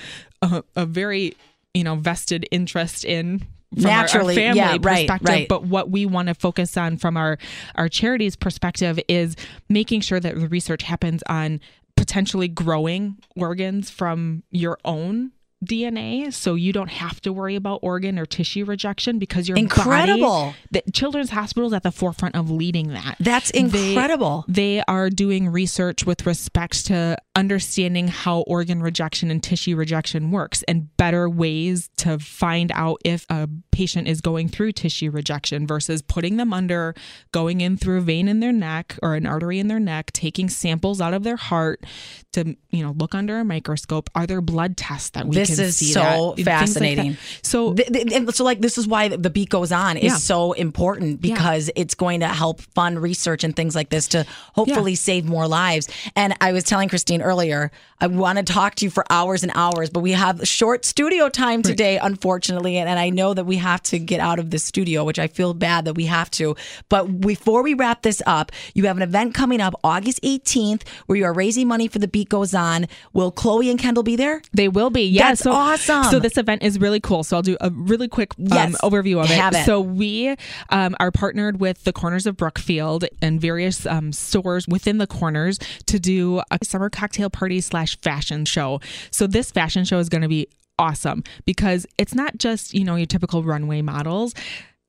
a, 0.43 0.63
a 0.77 0.87
very, 0.87 1.37
you 1.75 1.83
know, 1.85 1.97
vested 1.97 2.47
interest 2.51 3.05
in 3.05 3.41
from 3.75 3.87
our- 3.87 3.93
our, 3.93 3.97
Naturally, 4.03 4.35
family 4.35 4.57
yeah, 4.59 4.77
right, 4.81 5.07
perspective, 5.07 5.29
right. 5.29 5.49
but 5.49 5.65
what 5.65 5.91
we 5.91 6.07
want 6.07 6.29
to 6.29 6.35
focus 6.35 6.77
on 6.77 6.97
from 6.97 7.17
our 7.17 7.39
our 7.75 7.89
charity's 7.89 8.37
perspective 8.37 8.99
is 9.09 9.37
making 9.69 10.01
sure 10.01 10.21
that 10.21 10.35
the 10.39 10.49
research 10.49 10.83
happens 10.85 11.23
on 11.29 11.61
potentially 11.97 12.49
growing 12.49 13.17
organs 13.37 13.91
from 13.91 14.43
your 14.51 14.79
own 14.85 15.33
DNA 15.65 16.33
so 16.33 16.55
you 16.55 16.73
don't 16.73 16.91
have 16.91 17.21
to 17.23 17.33
worry 17.33 17.57
about 17.57 17.81
organ 17.83 18.19
or 18.19 18.25
tissue 18.27 18.65
rejection 18.65 19.19
because 19.19 19.49
your 19.49 19.59
Incredible. 19.59 20.29
body 20.29 20.57
the 20.71 20.93
children's 20.93 21.31
hospitals 21.31 21.73
at 21.73 21.83
the 21.83 21.91
forefront 21.91 22.37
of 22.37 22.51
leading 22.51 22.89
that 22.91 23.17
That's 23.19 23.51
They- 23.53 23.59
incredible. 23.61 24.45
they 24.47 24.83
are 24.87 25.11
doing 25.11 25.49
research 25.49 26.07
with 26.07 26.27
respect 26.27 26.87
to 26.87 27.17
understanding 27.35 28.09
how 28.09 28.41
organ 28.43 28.83
rejection 28.83 29.31
and 29.31 29.43
tissue 29.43 29.75
rejection 29.77 30.31
works 30.31 30.63
and 30.69 30.97
better 30.97 31.29
ways 31.29 31.91
to 31.97 32.19
find 32.19 32.71
out 32.75 33.01
if 33.05 33.27
a 33.29 33.49
patient 33.73 34.07
is 34.09 34.21
going 34.21 34.49
through 34.49 34.73
tissue 34.73 35.11
rejection 35.11 35.67
versus 35.67 36.03
putting 36.03 36.37
them 36.37 36.53
under, 36.53 36.95
going 37.33 37.61
in 37.61 37.77
through 37.77 37.99
a 37.99 38.01
vein 38.01 38.27
in 38.29 38.41
their 38.41 38.53
neck 38.53 38.97
or 39.03 39.15
an 39.15 39.25
artery 39.27 39.59
in 39.61 39.69
their 39.69 39.79
neck, 39.81 40.13
taking 40.13 40.49
samples 40.49 41.01
out 41.01 41.15
of 41.15 41.23
their 41.23 41.37
heart 41.37 41.85
to, 42.33 42.57
you 42.71 42.83
know, 42.85 42.93
look 42.99 43.15
under 43.15 43.39
a 43.39 43.45
microscope. 43.45 44.11
Are 44.15 44.27
there 44.27 44.41
blood 44.41 44.77
tests 44.77 45.11
that 45.11 45.27
we 45.27 45.37
This 45.37 45.48
can 45.57 45.65
is 45.65 45.93
so 45.93 46.01
that? 46.01 46.37
Things 46.37 46.47
like 46.47 46.59
fascinating. 46.59 47.17
So 47.43 47.75
and 47.75 48.35
so 48.35 48.45
like 48.45 48.61
this 48.61 48.79
is 48.79 48.87
why 48.87 49.09
the 49.09 49.31
beat 49.31 49.49
goes 49.49 49.73
on 49.73 49.97
is 49.97 50.05
Yeah. 50.05 50.17
so 50.17 50.53
important 50.53 51.21
because 51.21 51.71
it's 51.77 51.95
going 51.95 52.21
to 52.21 52.29
help 52.29 52.61
fund 52.61 53.01
research 53.03 53.45
and 53.45 53.55
things 53.57 53.75
like 53.75 53.89
this 53.91 54.09
to 54.09 54.25
hopefully 54.55 54.95
save 54.95 55.25
more 55.25 55.47
lives 55.49 55.89
and 56.17 56.35
i 56.41 56.53
was 56.53 56.65
telling 56.65 56.89
christine 56.89 57.23
earlier 57.23 57.71
i 58.01 58.07
want 58.07 58.39
to 58.39 58.45
talk 58.45 58.75
to 58.77 58.85
you 58.85 58.91
for 58.91 59.05
hours 59.11 59.43
and 59.43 59.53
hours 59.55 59.91
but 59.91 60.01
we 60.01 60.13
have 60.13 60.47
short 60.47 60.85
studio 60.85 61.29
time 61.29 61.63
today 61.63 61.99
unfortunately 61.99 62.77
and, 62.77 62.89
and 62.89 62.99
i 62.99 63.09
know 63.11 63.35
that 63.35 63.45
we 63.45 63.57
have 63.57 63.83
to 63.83 63.99
get 63.99 64.21
out 64.21 64.39
of 64.39 64.51
the 64.51 64.59
studio 64.59 65.05
which 65.05 65.19
i 65.19 65.27
feel 65.27 65.55
bad 65.55 65.85
that 65.85 65.95
we 65.95 66.07
have 66.07 66.31
to 66.31 66.55
but 66.89 67.21
before 67.21 67.63
we 67.63 67.75
wrap 67.75 68.03
this 68.03 68.21
up 68.27 68.53
you 68.75 68.85
have 68.87 68.97
an 68.97 69.03
event 69.03 69.35
coming 69.35 69.61
up 69.61 69.75
august 69.85 70.21
18th 70.23 70.83
where 71.07 71.17
you 71.19 71.25
are 71.25 71.33
raising 71.33 71.67
money 71.69 71.89
for 71.89 71.99
the 71.99 72.09
beat 72.09 72.29
goes 72.29 72.55
on 72.55 72.87
will 73.13 73.31
chloe 73.31 73.71
and 73.71 73.79
kendall 73.79 74.03
be 74.03 74.17
there 74.17 74.43
They 74.53 74.69
will 74.69 74.91
be. 74.91 75.03
Yeah. 75.03 75.29
That's 75.45 75.85
so, 75.85 75.93
awesome. 75.93 76.11
So 76.11 76.19
this 76.19 76.37
event 76.37 76.63
is 76.63 76.79
really 76.79 77.01
cool. 77.01 77.25
So 77.25 77.37
I'll 77.37 77.43
do 77.43 77.57
a 77.61 77.71
really 77.71 78.09
quick 78.09 78.33
um, 78.39 78.47
Yes. 78.47 78.81
overview 78.83 79.23
of 79.23 79.31
it. 79.31 79.39
Have 79.39 79.55
it. 79.55 79.65
So 79.65 79.81
we 79.81 80.35
um, 80.71 80.97
are 81.01 81.11
partnered 81.11 81.61
with 81.61 81.85
the 81.85 81.93
Corners 81.93 82.27
of 82.27 82.37
Brookfield 82.37 83.05
and 83.23 83.41
various 83.41 83.87
um, 83.87 84.13
stores 84.13 84.67
within 84.69 84.99
the 84.99 85.07
corners 85.07 85.59
to 85.87 85.99
do 85.99 86.41
a 86.51 86.59
summer 86.63 86.91
cocktail 86.91 87.31
party 87.31 87.61
slash 87.61 87.99
fashion 88.01 88.45
show. 88.45 88.81
So 89.11 89.27
this 89.27 89.51
fashion 89.51 89.85
show 89.85 89.99
is 89.99 90.09
going 90.09 90.23
to 90.23 90.29
be 90.29 90.49
awesome 90.79 91.25
because 91.45 91.87
it's 91.99 92.15
not 92.15 92.39
just 92.39 92.73
you 92.73 92.85
know 92.85 92.95
your 92.95 93.07
typical 93.07 93.43
runway 93.43 93.83
models. 93.83 94.35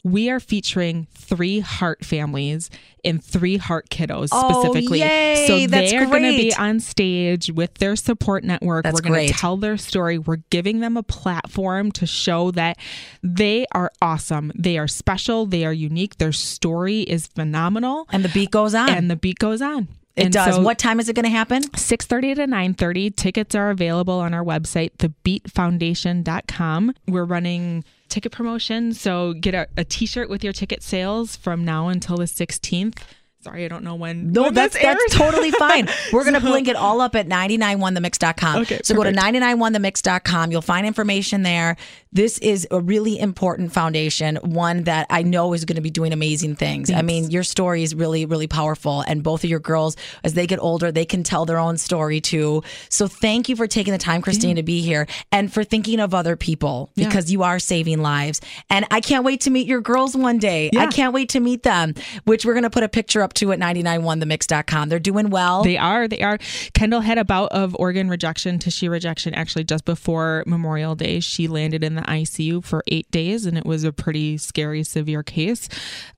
We 0.03 0.29
are 0.29 0.39
featuring 0.39 1.07
three 1.13 1.59
heart 1.59 2.05
families 2.05 2.69
and 3.03 3.23
three 3.23 3.57
heart 3.57 3.89
kiddos 3.89 4.29
Oh, 4.31 4.61
specifically. 4.63 4.99
yay, 4.99 5.45
so 5.45 5.67
they 5.67 5.95
are 5.97 6.05
going 6.05 6.23
to 6.23 6.31
be 6.37 6.53
on 6.53 6.79
stage 6.79 7.51
with 7.51 7.73
their 7.75 7.95
support 7.97 8.43
network. 8.45 8.83
That's 8.85 9.01
We're 9.01 9.09
going 9.09 9.27
to 9.27 9.33
tell 9.33 9.57
their 9.57 9.75
story. 9.77 10.17
We're 10.17 10.37
giving 10.49 10.79
them 10.79 10.95
a 10.95 11.03
platform 11.03 11.91
to 11.93 12.05
show 12.05 12.51
that 12.51 12.77
they 13.21 13.65
are 13.73 13.91
awesome. 14.01 14.51
They 14.55 14.77
are 14.77 14.87
special. 14.87 15.45
They 15.45 15.65
are 15.65 15.73
unique. 15.73 16.17
Their 16.17 16.31
story 16.31 17.01
is 17.01 17.27
phenomenal. 17.27 18.07
and 18.11 18.23
the 18.23 18.29
beat 18.29 18.51
goes 18.51 18.73
on 18.73 18.89
And 18.89 19.11
the 19.11 19.15
beat 19.17 19.39
goes 19.39 19.61
on. 19.61 19.89
It 20.15 20.23
And 20.25 20.33
does. 20.33 20.55
so 20.55 20.61
what 20.61 20.77
time 20.79 20.99
is 20.99 21.07
it 21.09 21.13
going 21.15 21.23
to 21.25 21.29
happen? 21.29 21.63
6.30 21.63 22.35
to 22.35 22.47
9.30 22.47 23.15
tickets 23.15 23.53
are 23.55 23.69
available 23.69 24.15
on 24.19 24.33
our 24.33 24.43
website 24.43 24.91
thebeatfoundation.com 24.97 26.93
we're 27.07 27.23
running 27.25 27.83
ticket 28.09 28.31
promotion. 28.31 28.93
So 28.93 29.33
get 29.33 29.53
a, 29.53 29.67
a 29.77 29.83
t-shirt 29.83 30.29
with 30.29 30.43
your 30.43 30.53
ticket 30.53 30.83
sales 30.83 31.35
from 31.35 31.63
now 31.63 31.87
until 31.87 32.17
the 32.17 32.25
16th 32.25 32.99
sorry 33.41 33.63
i 33.65 33.67
don't 33.67 33.83
know 33.83 33.95
when 33.95 34.31
No, 34.33 34.43
when 34.43 34.53
that's 34.53 34.77
that's 34.79 35.15
totally 35.15 35.51
fine. 35.51 35.87
We're 36.13 36.23
gonna 36.25 36.39
link 36.39 36.67
it 36.67 36.75
all 36.75 36.99
up 37.01 37.15
at 37.15 37.27
991themix.com. 37.27 38.61
Okay, 38.63 38.79
so 38.83 38.95
go 38.95 39.03
to 39.03 39.11
perfect. 39.11 39.35
991themix.com. 39.35 40.51
You'll 40.51 40.61
find 40.61 40.85
information 40.85 41.43
there. 41.43 41.77
This 42.11 42.39
is 42.39 42.67
a 42.71 42.79
really 42.79 43.19
important 43.19 43.71
foundation, 43.71 44.37
one 44.37 44.83
that 44.85 45.05
I 45.11 45.21
know 45.21 45.53
is 45.53 45.63
going 45.65 45.75
to 45.75 45.81
be 45.81 45.91
doing 45.91 46.11
amazing 46.11 46.55
things. 46.55 46.89
I 46.89 47.03
mean, 47.03 47.29
your 47.29 47.43
story 47.43 47.83
is 47.83 47.93
really, 47.93 48.25
really 48.25 48.47
powerful, 48.47 49.01
and 49.01 49.21
both 49.21 49.43
of 49.43 49.49
your 49.51 49.59
girls, 49.59 49.95
as 50.23 50.33
they 50.33 50.47
get 50.47 50.57
older, 50.57 50.91
they 50.91 51.05
can 51.05 51.21
tell 51.21 51.45
their 51.45 51.59
own 51.59 51.77
story 51.77 52.19
too. 52.19 52.63
So 52.89 53.07
thank 53.07 53.47
you 53.47 53.55
for 53.55 53.67
taking 53.67 53.91
the 53.91 53.99
time, 53.99 54.23
Christine, 54.23 54.55
to 54.55 54.63
be 54.63 54.81
here 54.81 55.05
and 55.31 55.53
for 55.53 55.63
thinking 55.63 55.99
of 55.99 56.15
other 56.15 56.35
people 56.35 56.89
Yeah. 56.95 57.07
because 57.07 57.31
you 57.31 57.43
are 57.43 57.59
saving 57.59 58.01
lives. 58.01 58.41
And 58.71 58.85
I 58.89 59.01
can't 59.01 59.23
wait 59.23 59.41
to 59.41 59.51
meet 59.51 59.67
your 59.67 59.81
girls 59.81 60.17
one 60.17 60.39
day. 60.39 60.71
I 60.75 60.87
can't 60.87 61.13
wait 61.13 61.29
to 61.29 61.39
meet 61.39 61.61
them, 61.61 61.93
which 62.23 62.43
we're 62.43 62.53
going 62.55 62.63
to 62.63 62.69
put 62.71 62.83
a 62.83 62.89
picture 62.89 63.21
up 63.21 63.28
to 63.35 63.51
at 63.51 63.59
991themix.com. 63.59 64.89
They're 64.89 64.99
doing 64.99 65.29
well. 65.29 65.63
They 65.63 65.77
are. 65.77 66.07
They 66.07 66.21
are. 66.21 66.37
Kendall 66.73 67.01
had 67.01 67.17
a 67.17 67.25
bout 67.25 67.51
of 67.51 67.75
organ 67.79 68.09
rejection, 68.09 68.59
tissue 68.59 68.89
rejection, 68.89 69.33
actually 69.33 69.63
just 69.63 69.85
before 69.85 70.43
Memorial 70.45 70.95
Day. 70.95 71.19
She 71.19 71.47
landed 71.47 71.83
in 71.83 71.95
the 71.95 72.01
ICU 72.03 72.63
for 72.63 72.83
eight 72.87 73.09
days, 73.11 73.45
and 73.45 73.57
it 73.57 73.65
was 73.65 73.83
a 73.83 73.91
pretty 73.91 74.37
scary, 74.37 74.83
severe 74.83 75.23
case. 75.23 75.69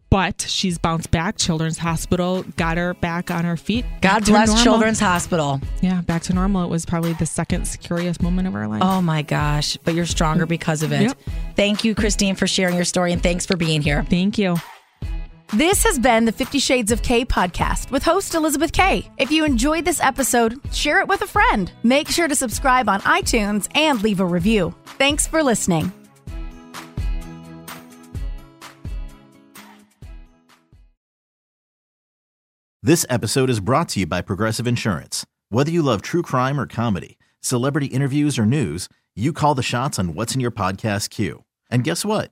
But 0.10 0.41
she's 0.41 0.78
bounced 0.78 1.10
back. 1.10 1.38
Children's 1.38 1.78
Hospital 1.78 2.43
got 2.58 2.76
her 2.76 2.93
back 2.95 3.32
on 3.32 3.45
her 3.45 3.56
feet. 3.56 3.86
God 4.02 4.26
bless. 4.26 4.62
Children's 4.62 5.00
Hospital. 5.00 5.62
Yeah, 5.82 6.02
back 6.02 6.24
to 6.24 6.34
normal. 6.34 6.65
It 6.65 6.69
was 6.69 6.86
probably 6.86 7.13
the 7.13 7.26
second 7.26 7.65
scariest 7.65 8.21
moment 8.21 8.45
of 8.50 8.56
our 8.56 8.67
life. 8.67 8.82
Oh 8.84 9.02
my 9.02 9.21
gosh, 9.21 9.78
but 9.86 9.95
you're 9.95 10.06
stronger 10.06 10.45
because 10.45 10.84
of 10.84 10.91
it. 10.91 11.04
Yep. 11.04 11.17
Thank 11.56 11.86
you, 11.86 11.95
Christine, 11.95 12.36
for 12.36 12.45
sharing 12.45 12.76
your 12.76 12.84
story 12.84 13.13
and 13.13 13.24
thanks 13.24 13.45
for 13.45 13.56
being 13.56 13.82
here. 13.82 14.04
Thank 14.10 14.38
you. 14.38 14.58
This 15.54 15.84
has 15.84 16.00
been 16.00 16.24
the 16.24 16.32
Fifty 16.32 16.60
Shades 16.60 16.94
of 16.94 17.02
K 17.02 17.26
podcast 17.26 17.92
with 17.92 18.04
host 18.04 18.36
Elizabeth 18.36 18.72
K. 18.72 19.06
If 19.18 19.32
you 19.32 19.44
enjoyed 19.44 19.84
this 19.84 20.00
episode, 20.00 20.58
share 20.72 21.02
it 21.02 21.10
with 21.10 21.24
a 21.24 21.28
friend. 21.28 21.70
Make 21.84 22.08
sure 22.08 22.30
to 22.30 22.36
subscribe 22.38 22.88
on 22.88 23.02
iTunes 23.02 23.68
and 23.76 24.02
leave 24.02 24.22
a 24.22 24.26
review. 24.26 24.74
Thanks 24.98 25.28
for 25.28 25.44
listening. 25.44 25.92
This 32.82 33.06
episode 33.10 33.50
is 33.50 33.60
brought 33.60 33.90
to 33.90 34.00
you 34.00 34.06
by 34.06 34.22
Progressive 34.22 34.68
Insurance. 34.68 35.26
Whether 35.50 35.70
you 35.70 35.82
love 35.82 36.02
true 36.02 36.22
crime 36.22 36.62
or 36.62 36.66
comedy, 36.66 37.18
celebrity 37.42 37.88
interviews 37.88 38.40
or 38.40 38.46
news, 38.46 38.88
you 39.18 39.34
call 39.34 39.54
the 39.54 39.62
shots 39.64 40.00
on 40.00 40.14
what's 40.14 40.34
in 40.34 40.40
your 40.40 40.52
podcast 40.52 41.10
queue. 41.10 41.44
And 41.70 41.84
guess 41.84 42.06
what? 42.06 42.32